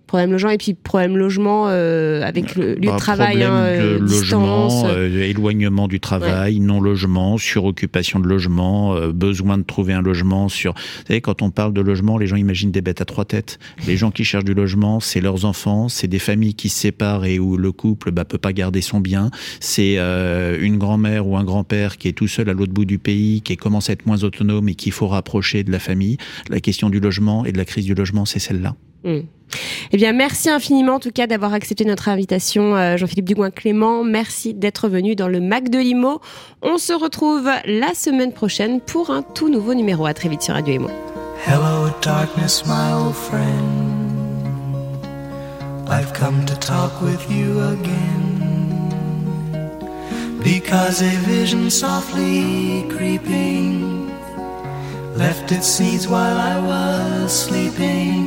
[0.07, 3.99] Problème logement et puis problème logement euh, avec le lieu de bah, travail, hein, euh,
[3.99, 10.49] logement, euh, éloignement du travail, non logement, suroccupation de logement, besoin de trouver un logement.
[10.49, 13.25] Sur, vous savez, quand on parle de logement, les gens imaginent des bêtes à trois
[13.25, 13.59] têtes.
[13.85, 17.25] Les gens qui cherchent du logement, c'est leurs enfants, c'est des familles qui se séparent
[17.25, 19.29] et où le couple bah, peut pas garder son bien.
[19.59, 23.41] C'est une grand-mère ou un grand-père qui est tout seul à l'autre bout du pays,
[23.41, 26.17] qui commence à être moins autonome et qu'il faut rapprocher de la famille.
[26.49, 28.75] La question du logement et de la crise du logement, c'est celle-là.
[29.03, 29.21] Hmm.
[29.91, 34.03] Eh bien, merci infiniment en tout cas d'avoir accepté notre invitation, euh, Jean-Philippe Dugoin-Clément.
[34.03, 36.19] Merci d'être venu dans le Mac de Limo.
[36.61, 40.05] On se retrouve la semaine prochaine pour un tout nouveau numéro.
[40.05, 40.89] À très vite sur Radio Imo.
[41.45, 44.07] Hello darkness, my old friend.
[45.89, 48.37] I've come to talk with you again.
[50.43, 54.09] Because a vision softly creeping
[55.15, 58.26] left its seeds while I was sleeping.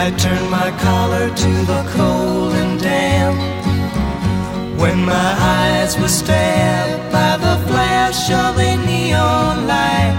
[0.00, 3.36] I turned my collar to the cold and damp.
[4.80, 10.16] When my eyes were stabbed by the flash of a neon light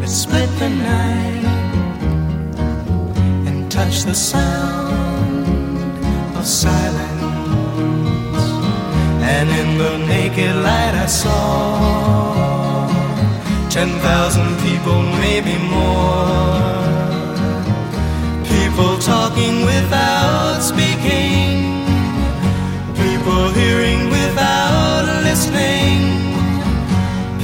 [0.00, 1.44] that split the night
[3.48, 5.44] and touched the sound
[6.36, 7.18] of silence.
[9.34, 12.88] And in the naked light I saw
[13.70, 17.11] ten thousand people, maybe more
[18.82, 21.86] People talking without speaking.
[22.96, 26.00] People hearing without listening.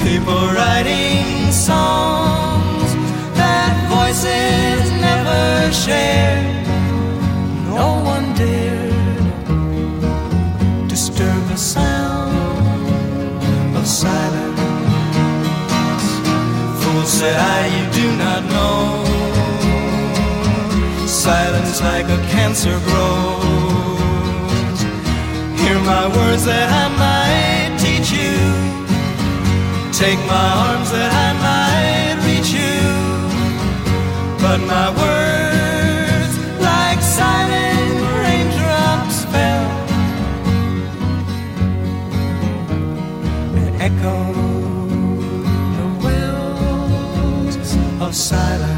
[0.02, 2.90] People writing songs
[3.38, 6.66] that voices never shared.
[7.70, 8.92] No one dared
[10.88, 12.34] disturb the sound
[13.76, 14.58] of silence.
[16.82, 17.77] Fool said I,
[21.78, 24.80] silence like a cancer grows.
[25.60, 28.38] Hear my words that I might teach you.
[29.92, 32.80] Take my arms that I might reach you.
[34.40, 39.66] But my words, like silent raindrops, fell
[43.58, 45.44] and echoed
[45.78, 47.70] the wells
[48.00, 48.77] of silence.